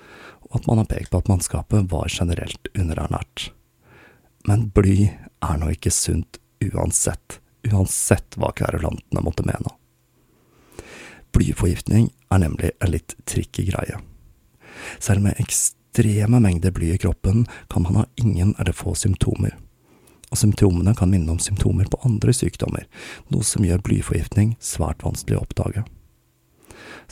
og 0.51 0.59
at 0.59 0.67
man 0.67 0.83
har 0.83 0.89
pekt 0.91 1.13
på 1.13 1.23
at 1.23 1.31
mannskapet 1.31 1.87
var 1.93 2.11
generelt 2.11 2.71
underernært. 2.75 3.53
Men 4.47 4.69
bly 4.75 5.07
er 5.07 5.61
nå 5.61 5.71
ikke 5.75 5.95
sunt 5.95 6.41
uansett, 6.63 7.39
uansett 7.71 8.37
hva 8.37 8.53
kverulantene 8.57 9.23
måtte 9.25 9.47
mene. 9.47 9.77
Blyforgiftning 11.33 12.11
er 12.33 12.43
nemlig 12.43 12.73
en 12.81 12.93
litt 12.93 13.15
tricky 13.25 13.65
greie. 13.71 14.01
Selv 14.99 15.25
med 15.25 15.41
ekstreme 15.41 16.41
mengder 16.43 16.75
bly 16.75 16.93
i 16.95 17.01
kroppen 17.01 17.47
kan 17.73 17.87
man 17.87 18.03
ha 18.03 18.05
ingen 18.21 18.55
eller 18.59 18.77
få 18.77 18.95
symptomer. 18.99 19.57
Og 20.33 20.41
symptomene 20.41 20.95
kan 20.97 21.11
minne 21.13 21.33
om 21.33 21.41
symptomer 21.41 21.89
på 21.93 22.01
andre 22.09 22.33
sykdommer, 22.37 22.87
noe 23.29 23.45
som 23.45 23.65
gjør 23.65 23.85
blyforgiftning 23.85 24.55
svært 24.61 25.05
vanskelig 25.05 25.39
å 25.39 25.45
oppdage. 25.45 25.85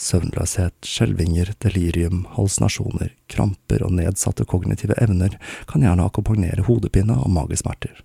Søvnløshet, 0.01 0.77
skjelvinger, 0.87 1.53
delirium, 1.61 2.23
halsnasjoner, 2.37 3.13
kramper 3.29 3.85
og 3.85 3.93
nedsatte 3.99 4.47
kognitive 4.49 4.97
evner 5.03 5.37
kan 5.69 5.85
gjerne 5.85 6.07
akkompagnere 6.09 6.65
hodepine 6.69 7.19
og 7.21 7.29
magesmerter. 7.35 8.01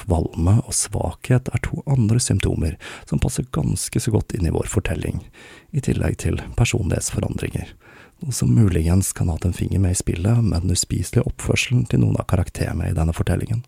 Kvalme 0.00 0.56
og 0.64 0.74
svakhet 0.76 1.50
er 1.52 1.62
to 1.64 1.82
andre 1.90 2.20
symptomer 2.22 2.76
som 3.08 3.20
passer 3.22 3.48
ganske 3.52 4.00
så 4.00 4.12
godt 4.14 4.34
inn 4.36 4.48
i 4.48 4.54
vår 4.54 4.70
fortelling, 4.70 5.20
i 5.76 5.82
tillegg 5.84 6.20
til 6.24 6.40
personlighetsforandringer, 6.56 7.74
noe 8.24 8.36
som 8.36 8.54
muligens 8.54 9.12
kan 9.16 9.28
ha 9.28 9.36
hatt 9.36 9.48
en 9.48 9.56
finger 9.56 9.82
med 9.82 9.96
i 9.96 10.00
spillet 10.00 10.40
med 10.44 10.64
den 10.64 10.76
uspiselige 10.76 11.26
oppførselen 11.28 11.84
til 11.90 12.02
noen 12.04 12.18
av 12.20 12.28
karakterene 12.32 12.88
i 12.90 12.96
denne 12.96 13.16
fortellingen. 13.16 13.62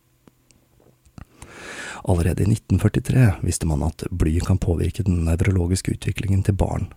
Allerede 2.02 2.42
i 2.42 2.50
1943 2.50 3.28
visste 3.46 3.68
man 3.70 3.84
at 3.86 4.02
bly 4.10 4.40
kan 4.42 4.58
påvirke 4.58 5.04
den 5.06 5.22
nevrologiske 5.28 5.94
utviklingen 5.94 6.42
til 6.42 6.56
barn, 6.58 6.88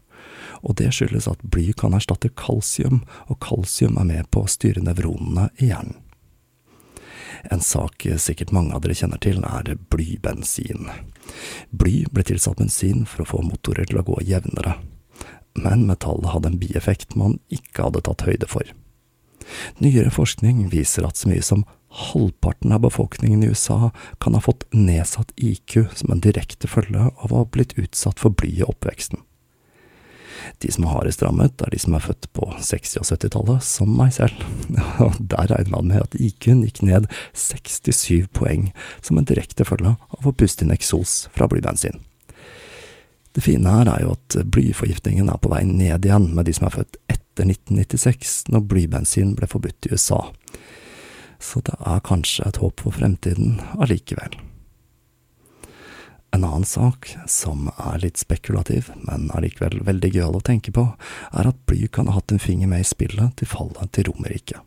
og 0.66 0.80
det 0.80 0.90
skyldes 0.96 1.28
at 1.30 1.44
bly 1.44 1.70
kan 1.78 1.94
erstatte 1.94 2.32
kalsium, 2.34 3.04
og 3.30 3.40
kalsium 3.44 4.00
er 4.02 4.10
med 4.10 4.32
på 4.34 4.46
å 4.46 4.50
styre 4.50 4.82
nevronene 4.82 5.52
i 5.60 5.70
hjernen. 5.70 6.00
En 7.52 7.62
sak 7.62 8.06
sikkert 8.18 8.54
mange 8.56 8.74
av 8.76 8.82
dere 8.84 8.96
kjenner 8.98 9.22
til, 9.22 9.44
er 9.46 9.76
blybensin. 9.92 10.90
Bly 11.70 12.06
ble 12.12 12.26
tilsatt 12.26 12.60
bensin 12.62 13.06
for 13.10 13.24
å 13.24 13.30
få 13.30 13.44
motorer 13.46 13.88
til 13.90 14.02
å 14.02 14.06
gå 14.08 14.18
jevnere, 14.26 14.78
men 15.56 15.86
metallet 15.90 16.32
hadde 16.34 16.52
en 16.52 16.60
bieffekt 16.62 17.16
man 17.20 17.40
ikke 17.54 17.88
hadde 17.88 18.04
tatt 18.08 18.26
høyde 18.28 18.50
for. 18.52 18.68
Nyere 19.78 20.12
forskning 20.14 20.66
viser 20.72 21.06
at 21.06 21.20
så 21.20 21.30
mye 21.30 21.44
som 21.46 21.66
halvparten 21.96 22.74
av 22.76 22.82
befolkningen 22.84 23.44
i 23.44 23.52
USA 23.54 23.92
kan 24.20 24.36
ha 24.36 24.42
fått 24.44 24.66
nedsatt 24.74 25.32
IQ 25.38 25.86
som 25.96 26.12
en 26.12 26.24
direkte 26.24 26.68
følge 26.68 27.12
av 27.14 27.32
å 27.32 27.44
ha 27.44 27.48
blitt 27.48 27.78
utsatt 27.80 28.20
for 28.20 28.36
bly 28.36 28.52
i 28.58 28.66
oppveksten. 28.66 29.22
De 30.64 30.72
som 30.72 30.88
har 30.88 31.00
hardest 31.00 31.24
rammet, 31.26 31.62
er 31.62 31.74
de 31.74 31.80
som 31.82 31.96
er 31.98 32.04
født 32.04 32.28
på 32.36 32.48
60- 32.56 33.00
og 33.02 33.08
70-tallet, 33.10 33.66
som 33.66 33.92
meg 33.98 34.16
selv. 34.16 34.42
Og 35.06 35.20
der 35.20 35.52
regner 35.52 35.72
man 35.76 35.92
med 35.92 36.04
at 36.04 36.18
IQ-en 36.20 36.64
gikk 36.66 36.84
ned 36.88 37.08
67 37.34 38.28
poeng, 38.36 38.70
som 39.02 39.20
en 39.20 39.28
direkte 39.28 39.68
følge 39.68 39.96
av 39.96 40.28
å 40.28 40.36
puste 40.36 40.66
inn 40.66 40.76
eksos 40.76 41.26
fra 41.36 41.50
blybensin. 41.52 42.02
Det 43.36 43.44
fine 43.44 43.68
her 43.68 43.90
er 43.92 44.06
jo 44.06 44.14
at 44.16 44.38
blyforgiftningen 44.48 45.28
er 45.28 45.40
på 45.44 45.52
vei 45.52 45.66
ned 45.68 46.08
igjen 46.08 46.30
med 46.38 46.48
de 46.48 46.54
som 46.56 46.70
er 46.70 46.78
født 46.78 47.02
etter 47.12 47.50
1996, 47.50 48.46
når 48.54 48.68
blybensin 48.72 49.34
ble 49.36 49.50
forbudt 49.52 49.90
i 49.90 49.92
USA. 49.92 50.22
Så 51.44 51.60
det 51.68 51.76
er 51.84 52.06
kanskje 52.08 52.48
et 52.48 52.62
håp 52.64 52.80
for 52.86 52.96
fremtiden 52.96 53.58
allikevel. 53.76 54.38
En 56.34 56.44
annen 56.44 56.66
sak, 56.68 57.14
som 57.28 57.70
er 57.78 58.00
litt 58.02 58.18
spekulativ, 58.20 58.90
men 59.08 59.30
allikevel 59.32 59.80
veldig 59.88 60.12
gøyal 60.12 60.40
å 60.40 60.44
tenke 60.44 60.74
på, 60.76 60.88
er 61.32 61.48
at 61.48 61.62
bly 61.70 61.88
kan 61.88 62.10
ha 62.10 62.18
hatt 62.18 62.34
en 62.34 62.42
finger 62.44 62.68
med 62.72 62.84
i 62.84 62.88
spillet 62.88 63.38
til 63.40 63.50
fallet 63.52 63.92
til 63.96 64.10
Romerriket. 64.10 64.60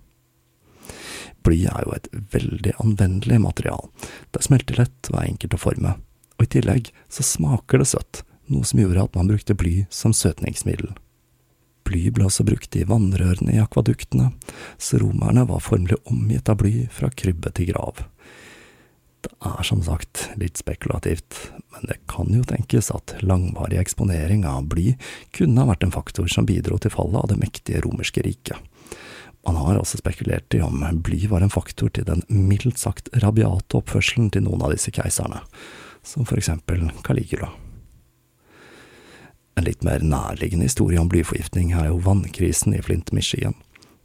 Bly 1.44 1.58
er 1.70 1.84
jo 1.86 1.94
et 1.94 2.08
veldig 2.32 2.72
anvendelig 2.82 3.40
material, 3.44 3.90
det 4.32 4.44
smelter 4.46 4.80
lett 4.80 5.10
og 5.12 5.20
er 5.20 5.28
enkelt 5.28 5.54
å 5.58 5.60
forme, 5.60 5.92
og 6.38 6.46
i 6.46 6.50
tillegg 6.56 6.90
så 7.12 7.26
smaker 7.26 7.82
det 7.82 7.90
søtt, 7.92 8.22
noe 8.48 8.66
som 8.66 8.80
gjorde 8.80 9.04
at 9.04 9.18
man 9.18 9.30
brukte 9.30 9.56
bly 9.58 9.74
som 9.92 10.14
søtningsmiddel. 10.16 10.94
Bly 11.88 12.10
ble 12.12 12.26
også 12.28 12.44
brukt 12.44 12.76
i 12.76 12.84
vannrørene 12.88 13.54
i 13.54 13.62
akvaduktene, 13.62 14.32
så 14.76 15.00
romerne 15.00 15.46
var 15.48 15.64
formelig 15.64 15.96
omgitt 16.10 16.48
av 16.52 16.60
bly 16.60 16.88
fra 16.92 17.08
krybbe 17.08 17.52
til 17.56 17.70
grav. 17.72 18.02
Det 19.18 19.34
er 19.42 19.66
som 19.66 19.80
sagt 19.82 20.28
litt 20.38 20.60
spekulativt, 20.60 21.50
men 21.74 21.88
det 21.90 21.98
kan 22.10 22.30
jo 22.30 22.44
tenkes 22.46 22.92
at 22.94 23.16
langvarig 23.22 23.80
eksponering 23.80 24.44
av 24.46 24.68
bly 24.70 24.92
kunne 25.34 25.58
ha 25.62 25.72
vært 25.72 25.86
en 25.86 25.94
faktor 25.94 26.30
som 26.30 26.46
bidro 26.46 26.78
til 26.78 26.94
fallet 26.94 27.18
av 27.18 27.32
det 27.32 27.40
mektige 27.40 27.82
romerske 27.82 28.22
riket. 28.22 28.58
Man 29.46 29.58
har 29.58 29.78
også 29.80 29.98
spekulert 30.00 30.54
i 30.54 30.62
om 30.62 30.82
bly 31.02 31.24
var 31.30 31.42
en 31.42 31.52
faktor 31.52 31.90
til 31.94 32.06
den 32.06 32.22
mildt 32.28 32.78
sagt 32.78 33.10
rabiate 33.22 33.78
oppførselen 33.80 34.30
til 34.34 34.44
noen 34.46 34.62
av 34.62 34.74
disse 34.74 34.92
keiserne, 34.94 35.40
som 36.06 36.26
for 36.28 36.38
eksempel 36.38 36.90
Caligula. 37.06 37.50
En 39.58 39.66
litt 39.66 39.82
mer 39.82 40.04
nærliggende 40.04 40.68
historie 40.68 41.00
om 41.00 41.08
blyforgiftning 41.10 41.72
er 41.74 41.88
jo 41.90 42.02
vannkrisen 42.04 42.76
i 42.76 42.82
Flint, 42.84 43.10
Michigan 43.10 43.56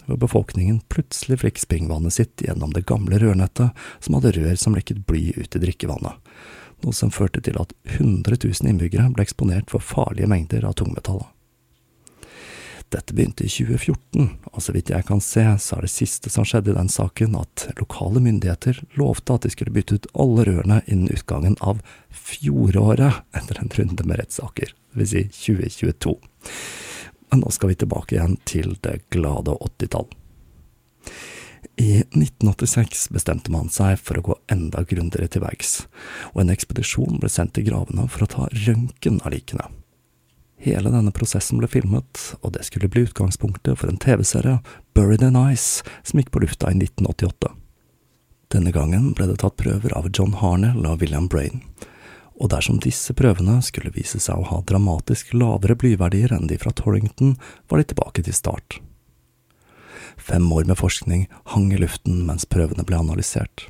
hvor 0.07 0.19
befolkningen 0.21 0.81
plutselig 0.93 1.41
fikk 1.43 1.61
springvannet 1.63 2.15
sitt 2.15 2.43
gjennom 2.45 2.73
det 2.75 2.85
gamle 2.89 3.19
rørnettet 3.21 3.85
som 3.99 4.17
hadde 4.17 4.33
rør 4.37 4.57
som 4.59 4.75
lekket 4.77 5.05
bly 5.07 5.31
ut 5.37 5.55
i 5.55 5.63
drikkevannet, 5.63 6.33
noe 6.83 6.95
som 6.95 7.13
førte 7.13 7.43
til 7.43 7.59
at 7.61 7.75
100 7.95 8.39
000 8.43 8.73
innbyggere 8.73 9.11
ble 9.13 9.25
eksponert 9.25 9.71
for 9.71 9.83
farlige 9.83 10.29
mengder 10.29 10.67
av 10.67 10.75
tungmetaller. 10.79 11.29
Dette 12.93 13.15
begynte 13.15 13.45
i 13.47 13.49
2014, 13.49 14.27
og 14.53 14.61
så 14.61 14.73
vidt 14.75 14.91
jeg 14.93 15.05
kan 15.07 15.21
se, 15.23 15.43
så 15.57 15.77
er 15.79 15.85
det 15.85 15.89
siste 15.89 16.29
som 16.29 16.45
skjedde 16.45 16.73
i 16.73 16.77
den 16.77 16.91
saken 16.93 17.33
at 17.39 17.65
lokale 17.79 18.21
myndigheter 18.21 18.83
lovte 18.99 19.33
at 19.33 19.47
de 19.47 19.53
skulle 19.53 19.73
bytte 19.73 19.97
ut 19.97 20.09
alle 20.13 20.45
rørene 20.45 20.77
innen 20.85 21.09
utgangen 21.09 21.57
av 21.65 21.81
fjoråret, 22.13 23.23
etter 23.33 23.63
en 23.63 23.73
runde 23.73 24.05
med 24.05 24.21
rettssaker, 24.21 24.75
vil 24.93 25.09
si 25.09 25.25
2022. 25.39 26.13
Nå 27.33 27.49
skal 27.49 27.71
vi 27.71 27.79
tilbake 27.81 28.17
igjen 28.17 28.37
til 28.45 28.75
det 28.85 28.99
glade 29.13 29.55
80-tall. 29.55 30.09
I 31.81 32.03
1986 32.13 33.07
bestemte 33.09 33.51
man 33.51 33.71
seg 33.73 33.97
for 33.97 34.19
å 34.19 34.25
gå 34.27 34.35
enda 34.53 34.83
grundigere 34.85 35.31
til 35.31 35.41
verks, 35.41 35.87
og 36.33 36.43
en 36.43 36.53
ekspedisjon 36.53 37.17
ble 37.21 37.31
sendt 37.33 37.55
til 37.57 37.65
gravene 37.71 38.05
for 38.11 38.25
å 38.25 38.29
ta 38.29 38.49
røntgen 38.51 39.17
av 39.23 39.33
likene. 39.33 39.65
Hele 40.63 40.93
denne 40.93 41.11
prosessen 41.11 41.59
ble 41.59 41.67
filmet, 41.67 42.21
og 42.39 42.53
det 42.55 42.67
skulle 42.67 42.91
bli 42.91 43.07
utgangspunktet 43.07 43.79
for 43.81 43.89
en 43.89 43.97
TV-serie, 43.99 44.61
Buried 44.95 45.25
in 45.25 45.39
Ice, 45.49 45.81
som 46.05 46.21
gikk 46.21 46.29
på 46.31 46.43
lufta 46.45 46.69
i 46.69 46.77
1988. 46.77 47.51
Denne 48.53 48.71
gangen 48.75 49.09
ble 49.17 49.27
det 49.31 49.39
tatt 49.41 49.57
prøver 49.57 49.97
av 49.97 50.11
John 50.13 50.37
Harnell 50.39 50.85
og 50.85 51.01
William 51.01 51.25
Brain, 51.27 51.65
og 52.39 52.49
dersom 52.53 52.79
disse 52.81 53.13
prøvene 53.17 53.59
skulle 53.65 53.93
vise 53.93 54.19
seg 54.21 54.39
å 54.39 54.47
ha 54.49 54.61
dramatisk 54.67 55.33
lavere 55.37 55.77
blyverdier 55.79 56.33
enn 56.35 56.49
de 56.49 56.57
fra 56.61 56.73
Torrington, 56.75 57.35
var 57.69 57.81
de 57.81 57.91
tilbake 57.91 58.25
til 58.25 58.35
start. 58.35 58.79
Fem 60.17 60.45
år 60.53 60.65
med 60.69 60.79
forskning 60.79 61.27
hang 61.53 61.71
i 61.73 61.79
luften 61.81 62.23
mens 62.27 62.45
prøvene 62.49 62.85
ble 62.87 62.99
analysert. 62.99 63.67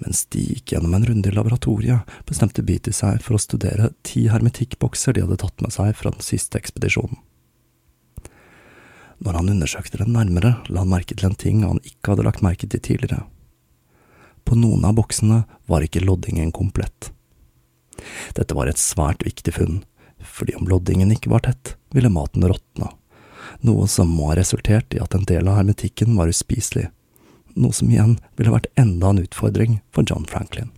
Mens 0.00 0.24
de 0.32 0.42
gikk 0.42 0.72
gjennom 0.74 0.94
en 0.96 1.04
runde 1.06 1.28
i 1.28 1.34
laboratoriet, 1.34 2.08
bestemte 2.28 2.64
Beatty 2.66 2.94
seg 2.96 3.20
for 3.24 3.36
å 3.36 3.42
studere 3.42 3.92
ti 4.06 4.26
hermetikkbokser 4.32 5.16
de 5.16 5.26
hadde 5.26 5.38
tatt 5.42 5.62
med 5.64 5.74
seg 5.74 5.92
fra 5.98 6.14
den 6.14 6.24
siste 6.24 6.58
ekspedisjonen. 6.58 7.20
Når 9.22 9.38
han 9.38 9.52
undersøkte 9.52 10.00
den 10.00 10.16
nærmere, 10.16 10.56
la 10.66 10.82
han 10.82 10.90
merke 10.90 11.14
til 11.14 11.28
en 11.28 11.38
ting 11.38 11.62
han 11.62 11.78
ikke 11.86 12.14
hadde 12.14 12.26
lagt 12.26 12.42
merke 12.42 12.66
til 12.66 12.82
tidligere. 12.82 13.22
På 14.44 14.56
noen 14.58 14.84
av 14.84 14.96
boksene 14.98 15.42
var 15.70 15.84
ikke 15.84 16.04
loddingen 16.04 16.52
komplett. 16.52 17.12
Dette 18.36 18.56
var 18.56 18.70
et 18.70 18.80
svært 18.80 19.24
viktig 19.26 19.54
funn, 19.56 19.82
fordi 20.22 20.56
om 20.58 20.68
loddingen 20.68 21.12
ikke 21.14 21.32
var 21.32 21.44
tett, 21.46 21.76
ville 21.94 22.12
maten 22.12 22.44
råtne, 22.48 22.90
noe 23.66 23.88
som 23.90 24.10
må 24.10 24.30
ha 24.30 24.36
resultert 24.38 24.94
i 24.94 25.00
at 25.02 25.14
en 25.14 25.26
del 25.28 25.48
av 25.48 25.60
hermetikken 25.60 26.16
var 26.18 26.30
uspiselig, 26.32 26.88
noe 27.54 27.74
som 27.76 27.90
igjen 27.92 28.16
ville 28.38 28.54
vært 28.54 28.70
enda 28.80 29.12
en 29.12 29.22
utfordring 29.22 29.80
for 29.92 30.06
John 30.08 30.24
Franklin. 30.28 30.70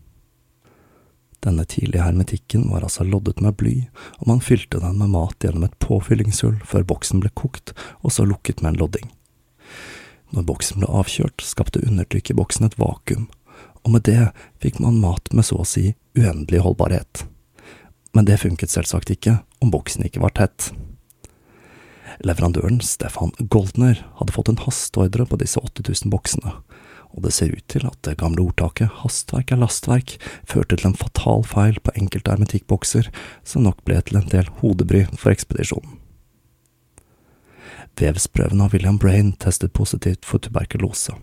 Denne 1.44 1.66
tidlige 1.68 2.02
hermetikken 2.02 2.70
var 2.72 2.86
altså 2.86 3.04
loddet 3.04 3.42
med 3.44 3.56
bly, 3.60 3.74
og 4.18 4.30
man 4.30 4.40
fylte 4.40 4.80
den 4.80 4.96
med 4.96 5.12
mat 5.12 5.44
gjennom 5.44 5.66
et 5.66 5.76
påfyllingshull 5.82 6.56
før 6.64 6.86
boksen 6.88 7.20
ble 7.20 7.30
kokt, 7.36 7.74
og 8.00 8.14
så 8.16 8.24
lukket 8.24 8.62
med 8.62 8.72
en 8.72 8.80
lodding. 8.80 9.10
Når 10.32 10.46
boksen 10.48 10.80
ble 10.80 10.88
avkjørt, 10.88 11.44
skapte 11.44 11.84
undertrykket 11.84 12.32
i 12.32 12.38
boksen 12.38 12.66
et 12.66 12.78
vakuum, 12.80 13.28
og 13.84 13.92
med 13.92 14.06
det 14.08 14.30
fikk 14.64 14.80
man 14.82 15.00
mat 15.02 15.30
med 15.32 15.46
så 15.46 15.60
å 15.60 15.68
si 15.68 15.92
uendelig 16.16 16.62
holdbarhet. 16.64 17.26
Men 18.14 18.26
det 18.28 18.40
funket 18.40 18.72
selvsagt 18.72 19.12
ikke 19.12 19.40
om 19.62 19.72
boksen 19.74 20.06
ikke 20.06 20.22
var 20.22 20.34
tett. 20.38 20.70
Leverandøren 22.24 22.78
Stefan 22.84 23.34
Goldner 23.50 24.04
hadde 24.20 24.34
fått 24.34 24.48
en 24.52 24.62
hasteordre 24.62 25.26
på 25.26 25.38
disse 25.40 25.60
8000 25.60 26.12
boksene, 26.12 26.54
og 27.14 27.26
det 27.26 27.34
ser 27.34 27.52
ut 27.54 27.66
til 27.70 27.86
at 27.88 27.98
det 28.06 28.16
gamle 28.22 28.46
ordtaket 28.46 29.02
hastverk 29.02 29.52
er 29.54 29.60
lastverk 29.60 30.16
førte 30.50 30.78
til 30.78 30.92
en 30.92 30.98
fatal 30.98 31.44
feil 31.46 31.80
på 31.82 31.94
enkelte 31.98 32.32
hermetikkbokser, 32.32 33.10
som 33.42 33.66
nok 33.66 33.82
ble 33.86 34.00
til 34.06 34.22
en 34.22 34.30
del 34.30 34.50
hodebry 34.62 35.04
for 35.18 35.34
ekspedisjonen. 35.34 36.00
Vevsprøven 37.98 38.62
av 38.62 38.72
William 38.74 38.98
Brain 38.98 39.36
testet 39.38 39.74
positivt 39.74 40.26
for 40.26 40.42
tuberkulose 40.42 41.14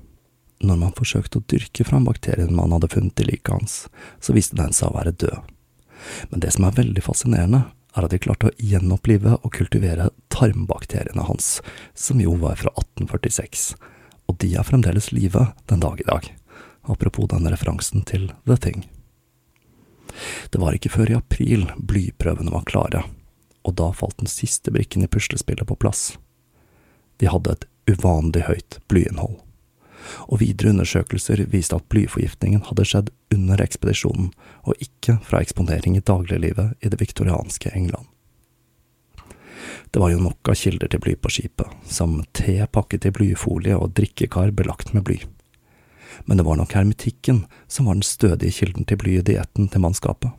når 0.66 0.80
man 0.82 0.96
forsøkte 0.98 1.40
å 1.40 1.46
dyrke 1.50 1.86
fram 1.88 2.06
bakterien 2.08 2.56
man 2.56 2.74
hadde 2.76 2.92
funnet 2.92 3.20
i 3.24 3.28
liket 3.28 3.54
hans, 3.56 3.76
så 4.20 4.36
viste 4.36 4.58
den 4.60 4.74
seg 4.76 4.92
å 4.92 4.98
være 4.98 5.16
død. 5.24 5.52
Men 6.30 6.44
det 6.44 6.54
som 6.56 6.66
er 6.66 6.78
veldig 6.78 7.04
fascinerende, 7.06 7.66
er 7.92 8.08
at 8.08 8.14
de 8.14 8.22
klarte 8.24 8.50
å 8.50 8.56
gjenopplive 8.58 9.36
og 9.42 9.52
kultivere 9.56 10.10
tarmbakteriene 10.32 11.26
hans, 11.28 11.60
som 11.94 12.22
jo 12.24 12.38
var 12.40 12.60
fra 12.62 12.72
1846, 12.80 13.74
og 14.32 14.38
de 14.44 14.54
er 14.56 14.68
fremdeles 14.68 15.12
live 15.12 15.50
den 15.68 15.84
dag 15.84 16.00
i 16.00 16.08
dag, 16.08 16.30
apropos 16.88 17.28
denne 17.34 17.52
referansen 17.52 18.06
til 18.08 18.30
The 18.48 18.58
Thing. 18.58 18.86
Det 20.52 20.60
var 20.60 20.76
ikke 20.76 20.92
før 20.92 21.12
i 21.12 21.20
april 21.20 21.68
blyprøvene 21.78 22.54
var 22.54 22.68
klare, 22.68 23.04
og 23.68 23.76
da 23.80 23.92
falt 23.96 24.20
den 24.24 24.32
siste 24.32 24.72
brikken 24.74 25.04
i 25.06 25.12
puslespillet 25.12 25.68
på 25.68 25.78
plass. 25.80 26.16
De 27.20 27.30
hadde 27.30 27.54
et 27.54 27.68
uvanlig 27.92 28.48
høyt 28.48 28.80
blyinnhold 28.90 29.40
og 30.28 30.42
videre 30.42 30.74
undersøkelser 30.74 31.44
viste 31.52 31.78
at 31.78 31.88
blyforgiftningen 31.92 32.64
hadde 32.70 32.86
skjedd 32.88 33.12
under 33.34 33.62
ekspedisjonen, 33.64 34.32
og 34.68 34.80
ikke 34.84 35.18
fra 35.26 35.42
eksponering 35.44 35.98
i 35.98 36.06
dagliglivet 36.06 36.78
i 36.82 36.92
det 36.92 37.02
viktorianske 37.02 37.74
England. 37.76 38.08
Det 39.92 40.00
var 40.00 40.14
jo 40.14 40.22
nok 40.24 40.50
av 40.50 40.56
kilder 40.56 40.90
til 40.92 41.02
bly 41.04 41.18
på 41.20 41.30
skipet, 41.34 41.68
som 41.86 42.22
te 42.38 42.56
pakket 42.72 43.10
i 43.10 43.14
blyfolie 43.16 43.76
og 43.76 43.94
drikkekar 43.98 44.54
belagt 44.56 44.94
med 44.96 45.04
bly. 45.08 45.20
Men 46.26 46.40
det 46.40 46.46
var 46.48 46.60
nok 46.60 46.74
hermetikken 46.76 47.46
som 47.68 47.88
var 47.88 47.98
den 47.98 48.08
stødige 48.08 48.56
kilden 48.62 48.88
til 48.88 49.00
bly 49.02 49.18
i 49.20 49.26
dietten 49.26 49.68
til 49.72 49.84
mannskapet. 49.84 50.32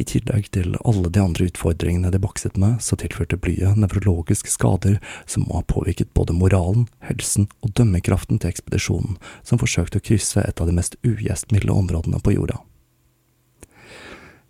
I 0.00 0.04
tillegg 0.08 0.50
til 0.56 0.76
alle 0.84 1.10
de 1.12 1.22
andre 1.22 1.48
utfordringene 1.50 2.10
de 2.12 2.20
bokset 2.22 2.58
med, 2.60 2.80
så 2.84 2.98
tilførte 3.00 3.38
blyet 3.40 3.78
nevrologiske 3.80 4.52
skader 4.52 5.00
som 5.26 5.46
må 5.48 5.60
ha 5.60 5.66
påvirket 5.70 6.12
både 6.16 6.36
moralen, 6.36 6.86
helsen 7.04 7.48
og 7.64 7.74
dømmekraften 7.78 8.40
til 8.40 8.52
ekspedisjonen, 8.52 9.18
som 9.42 9.60
forsøkte 9.62 10.00
å 10.00 10.04
krysse 10.04 10.44
et 10.44 10.60
av 10.60 10.70
de 10.70 10.76
mest 10.76 10.96
ugjestmilde 11.06 11.72
områdene 11.72 12.20
på 12.24 12.36
jorda. 12.36 12.60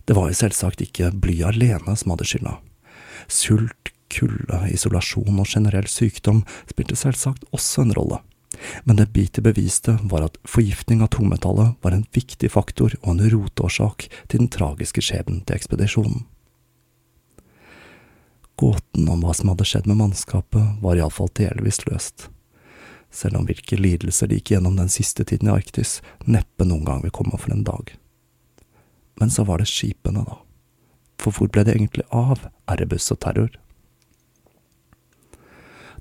Det 0.05 0.17
var 0.17 0.29
jo 0.29 0.37
selvsagt 0.37 0.85
ikke 0.85 1.15
blyet 1.17 1.55
alene 1.55 1.97
som 1.97 2.13
hadde 2.13 2.29
skylda. 2.29 2.59
Sult, 3.33 3.95
kulde, 4.13 4.67
isolasjon 4.71 5.41
og 5.41 5.49
generell 5.49 5.89
sykdom 5.89 6.45
spilte 6.69 6.99
selvsagt 6.99 7.49
også 7.57 7.87
en 7.87 7.97
rolle 7.97 8.21
men 8.85 8.99
det 8.99 9.11
Beatty 9.15 9.43
beviste, 9.45 9.97
var 10.11 10.27
at 10.27 10.39
forgiftning 10.49 11.03
av 11.05 11.13
tungmetallet 11.15 11.75
var 11.85 11.97
en 11.97 12.07
viktig 12.15 12.51
faktor 12.53 12.95
og 13.03 13.11
en 13.15 13.25
roteårsak 13.33 14.09
til 14.29 14.45
den 14.45 14.53
tragiske 14.53 15.05
skjebnen 15.05 15.43
til 15.45 15.59
ekspedisjonen. 15.59 16.25
Gåten 18.61 19.09
om 19.11 19.25
hva 19.25 19.35
som 19.35 19.51
hadde 19.51 19.67
skjedd 19.67 19.89
med 19.91 19.99
mannskapet, 19.99 20.79
var 20.83 20.99
iallfall 20.99 21.33
delvis 21.35 21.83
løst. 21.89 22.29
Selv 23.11 23.39
om 23.39 23.47
hvilke 23.47 23.79
lidelser 23.79 24.31
de 24.31 24.39
gikk 24.39 24.55
gjennom 24.55 24.79
den 24.79 24.91
siste 24.91 25.27
tiden 25.27 25.51
i 25.51 25.55
Arktis, 25.55 26.01
neppe 26.27 26.67
noen 26.67 26.87
gang 26.87 27.03
vil 27.03 27.15
komme 27.15 27.39
for 27.39 27.55
en 27.55 27.67
dag. 27.67 27.95
Men 29.19 29.31
så 29.31 29.45
var 29.47 29.63
det 29.63 29.71
skipene, 29.71 30.25
da. 30.27 30.39
For 31.23 31.35
hvor 31.35 31.51
ble 31.51 31.63
det 31.67 31.77
egentlig 31.77 32.07
av 32.11 32.47
Erebus 32.71 33.11
og 33.15 33.21
terror? 33.23 33.53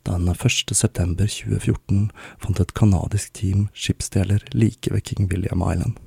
Den 0.03 0.27
1. 0.27 0.75
september 0.75 1.27
2014 1.27 2.09
fant 2.39 2.59
et 2.59 2.73
canadisk 2.73 3.33
team 3.33 3.67
skipsdeler 3.73 4.43
like 4.51 4.91
ved 4.91 5.03
King 5.07 5.29
William 5.31 5.63
Island. 5.63 5.99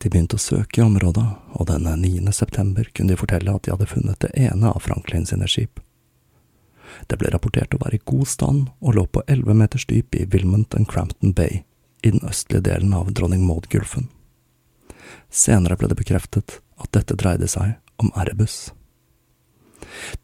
De 0.00 0.08
begynte 0.08 0.38
å 0.38 0.40
søke 0.40 0.80
i 0.80 0.84
området, 0.84 1.26
og 1.52 1.66
den 1.68 1.84
9. 2.00 2.32
september 2.32 2.88
kunne 2.92 3.12
de 3.12 3.18
fortelle 3.20 3.52
at 3.52 3.66
de 3.66 3.72
hadde 3.74 3.88
funnet 3.88 4.20
det 4.24 4.32
ene 4.36 4.72
av 4.72 4.80
Franklin 4.84 5.26
sine 5.28 5.48
skip. 5.48 5.80
Det 7.08 7.18
ble 7.20 7.32
rapportert 7.34 7.74
å 7.74 7.80
være 7.82 7.98
i 7.98 8.04
god 8.04 8.28
stand 8.28 8.70
og 8.80 8.96
lå 8.96 9.04
på 9.12 9.24
elleve 9.28 9.56
meters 9.56 9.84
dyp 9.90 10.16
i 10.16 10.24
Wilmont 10.32 10.76
and 10.78 10.88
Crampton 10.88 11.34
Bay, 11.36 11.64
i 12.04 12.12
den 12.14 12.24
østlige 12.24 12.64
delen 12.68 12.94
av 12.96 13.12
Dronning 13.12 13.44
Maud-gulfen. 13.48 14.08
Senere 15.28 15.76
ble 15.76 15.88
det 15.92 15.98
bekreftet 16.00 16.60
at 16.80 16.92
dette 16.96 17.16
dreide 17.20 17.48
seg 17.50 17.76
om 18.00 18.12
Erebus. 18.16 18.72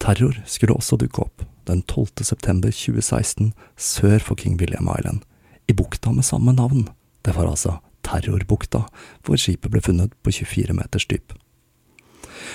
Terror 0.01 0.41
skulle 0.47 0.75
også 0.75 0.97
dukke 0.97 1.27
opp 1.27 1.45
den 1.69 1.83
12. 1.83 2.25
september 2.25 2.73
2016 2.73 3.53
sør 3.77 4.19
for 4.25 4.41
King 4.41 4.57
William 4.61 4.89
Island, 4.89 5.21
i 5.69 5.77
bukta 5.77 6.11
med 6.13 6.25
samme 6.25 6.53
navn. 6.57 6.89
Det 7.23 7.37
var 7.37 7.47
altså 7.51 7.79
Terrorbukta, 8.03 8.87
hvor 9.23 9.39
skipet 9.39 9.71
ble 9.71 9.83
funnet 9.85 10.15
på 10.25 10.33
24 10.33 10.75
meters 10.75 11.07
dyp. 11.07 11.35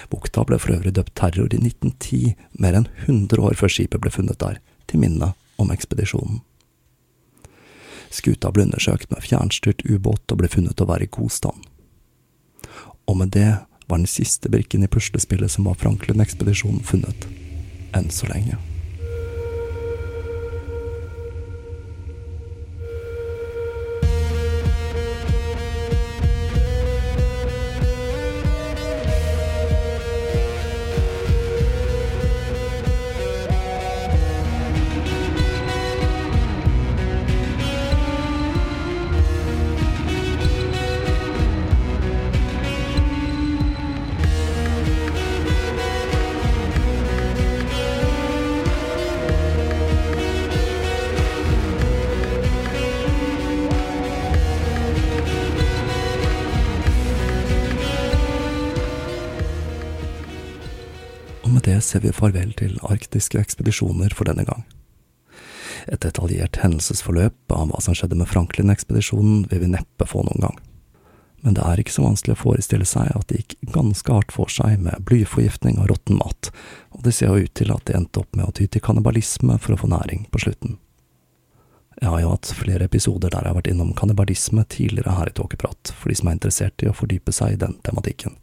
Bukta 0.10 0.44
ble 0.44 0.58
for 0.60 0.74
øvrig 0.76 0.96
døpt 0.98 1.14
Terror 1.16 1.54
i 1.54 1.62
1910, 1.62 2.34
mer 2.60 2.80
enn 2.82 2.90
100 3.06 3.40
år 3.40 3.56
før 3.60 3.72
skipet 3.72 4.02
ble 4.02 4.12
funnet 4.12 4.42
der, 4.42 4.60
til 4.90 5.02
minne 5.06 5.32
om 5.62 5.72
ekspedisjonen. 5.72 6.42
Skuta 8.14 8.52
ble 8.54 8.66
undersøkt 8.68 9.10
med 9.12 9.24
fjernstyrt 9.26 9.86
ubåt 9.86 10.32
og 10.32 10.42
ble 10.42 10.50
funnet 10.52 10.82
å 10.82 10.90
være 10.90 11.08
i 11.08 11.14
god 11.14 11.32
stand. 11.34 11.64
Og 13.06 13.18
med 13.22 13.34
det 13.36 13.52
var 13.88 13.98
den 14.02 14.10
siste 14.10 14.50
brikken 14.50 14.84
i 14.84 14.92
puslespillet 14.92 15.52
som 15.52 15.68
var 15.70 15.78
Franklin-ekspedisjonen 15.82 16.84
funnet. 16.84 17.28
Enn 17.96 18.10
så 18.12 18.28
lenge. 18.32 18.58
Ser 61.86 62.04
vi 62.04 62.14
farvel 62.16 62.54
til 62.58 62.80
arktiske 62.84 63.40
ekspedisjoner 63.40 64.16
for 64.18 64.28
denne 64.30 64.46
gang. 64.48 64.66
Et 65.86 66.02
detaljert 66.02 66.58
hendelsesforløp 66.64 67.54
av 67.54 67.70
hva 67.70 67.82
som 67.84 67.98
skjedde 67.98 68.18
med 68.18 68.30
Franklin-ekspedisjonen 68.32 69.46
vil 69.52 69.62
vi 69.66 69.74
neppe 69.76 70.08
få 70.10 70.24
noen 70.26 70.48
gang. 70.48 70.58
Men 71.46 71.54
det 71.54 71.62
er 71.62 71.78
ikke 71.78 71.94
så 71.94 72.08
vanskelig 72.08 72.34
å 72.34 72.42
forestille 72.42 72.88
seg 72.90 73.12
at 73.14 73.28
det 73.30 73.44
gikk 73.44 73.58
ganske 73.76 74.10
hardt 74.10 74.34
for 74.34 74.50
seg 74.50 74.80
med 74.82 75.04
blyforgiftning 75.06 75.78
og 75.78 75.92
råtten 75.92 76.18
mat, 76.18 76.50
og 76.96 77.04
det 77.06 77.14
ser 77.14 77.30
jo 77.30 77.46
ut 77.46 77.54
til 77.60 77.74
at 77.76 77.86
det 77.86 78.00
endte 78.00 78.24
opp 78.24 78.34
med 78.34 78.48
å 78.48 78.56
ty 78.56 78.66
til 78.66 78.82
kannibalisme 78.82 79.60
for 79.62 79.76
å 79.76 79.80
få 79.84 79.92
næring 79.92 80.26
på 80.34 80.42
slutten. 80.42 80.80
Jeg 82.02 82.10
har 82.12 82.24
jo 82.24 82.32
hatt 82.34 82.50
flere 82.58 82.88
episoder 82.90 83.30
der 83.30 83.46
jeg 83.46 83.54
har 83.54 83.60
vært 83.60 83.70
innom 83.72 83.94
kannibalisme 83.96 84.66
tidligere 84.74 85.14
her 85.16 85.30
i 85.30 85.36
Tåkeprat, 85.38 85.94
for 85.94 86.12
de 86.12 86.18
som 86.18 86.32
er 86.32 86.40
interessert 86.40 86.84
i 86.84 86.90
å 86.90 86.96
fordype 86.98 87.32
seg 87.36 87.54
i 87.54 87.62
den 87.62 87.78
tematikken. 87.86 88.36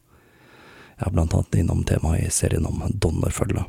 Jeg 1.03 1.11
er 1.11 1.15
blant 1.17 1.33
annet 1.35 1.57
innom 1.59 1.81
temaet 1.83 2.23
i 2.23 2.31
serien 2.31 2.67
om 2.69 2.85
donnerfølge. 3.03 3.65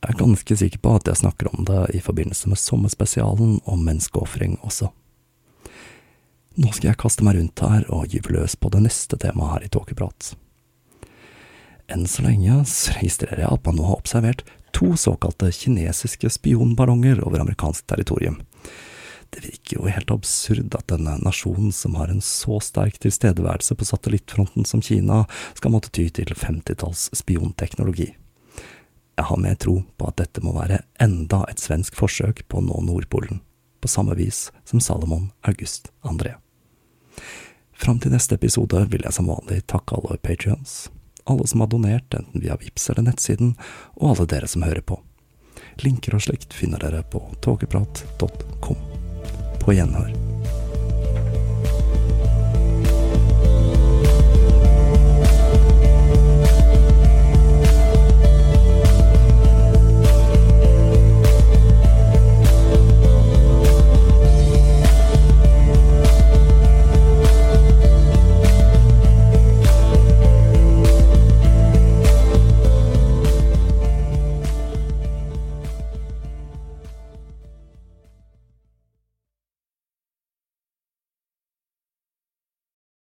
Jeg 0.00 0.08
er 0.08 0.16
ganske 0.16 0.56
sikker 0.56 0.80
på 0.80 0.94
at 0.96 1.10
jeg 1.10 1.20
snakker 1.20 1.50
om 1.52 1.66
det 1.68 1.82
i 1.92 2.00
forbindelse 2.00 2.48
med 2.48 2.56
sommerspesialen 2.56 3.58
om 3.68 3.82
menneskeofring 3.84 4.54
også. 4.64 4.88
Nå 6.56 6.72
skal 6.72 6.88
jeg 6.88 7.00
kaste 7.02 7.26
meg 7.26 7.36
rundt 7.36 7.60
her 7.60 7.84
og 7.92 8.08
gyve 8.08 8.32
løs 8.38 8.56
på 8.56 8.72
det 8.72 8.80
neste 8.86 9.20
temaet 9.20 9.52
her 9.52 9.66
i 9.66 9.70
Tåkeprat. 9.76 10.30
Enn 11.92 12.08
så 12.08 12.24
lenge 12.24 12.62
registrerer 12.96 13.44
jeg 13.44 13.52
at 13.52 13.68
man 13.68 13.76
nå 13.76 13.90
har 13.90 14.00
observert 14.00 14.40
to 14.72 14.94
såkalte 14.96 15.52
kinesiske 15.52 16.32
spionballonger 16.32 17.20
over 17.20 17.44
amerikansk 17.44 17.84
territorium. 17.92 18.40
Det 19.32 19.40
virker 19.40 19.78
jo 19.78 19.88
helt 19.88 20.10
absurd 20.12 20.74
at 20.76 20.90
denne 20.92 21.14
nasjonen 21.24 21.72
som 21.72 21.94
har 21.96 22.10
en 22.12 22.20
så 22.20 22.58
sterk 22.60 22.98
tilstedeværelse 23.00 23.74
på 23.74 23.86
satellittfronten 23.88 24.66
som 24.68 24.82
Kina, 24.84 25.24
skal 25.56 25.72
måtte 25.72 25.88
ty 25.88 26.10
til 26.12 26.34
femtitalls 26.36 27.08
spionteknologi. 27.16 28.10
Jeg 29.16 29.28
har 29.28 29.40
mer 29.40 29.56
tro 29.60 29.78
på 29.96 30.08
at 30.08 30.18
dette 30.20 30.44
må 30.44 30.52
være 30.56 30.82
enda 31.00 31.42
et 31.48 31.60
svensk 31.64 31.96
forsøk 31.96 32.44
på 32.48 32.60
å 32.60 32.66
nå 32.66 32.84
Nordpolen, 32.84 33.40
på 33.80 33.88
samme 33.88 34.16
vis 34.20 34.50
som 34.68 34.84
Salomon 34.84 35.30
August 35.48 35.88
André. 36.04 36.36
Fram 37.72 38.00
til 38.04 38.12
neste 38.12 38.36
episode 38.36 38.84
vil 38.92 39.04
jeg 39.06 39.16
som 39.16 39.32
vanlig 39.32 39.62
takke 39.72 39.96
alle 39.96 40.20
patrions, 40.20 40.90
alle 41.24 41.48
som 41.48 41.64
har 41.64 41.72
donert 41.72 42.14
enten 42.14 42.44
via 42.44 42.60
VIPS 42.60 42.90
eller 42.92 43.08
nettsiden, 43.08 43.56
og 43.96 44.12
alle 44.12 44.28
dere 44.36 44.50
som 44.50 44.68
hører 44.68 44.84
på. 44.84 45.00
Linker 45.80 46.18
og 46.18 46.28
slikt 46.28 46.52
finner 46.52 46.82
dere 46.84 47.00
på 47.08 47.24
togeprat.com 47.40 48.91
på 49.64 49.72
gjenhør. 49.72 50.31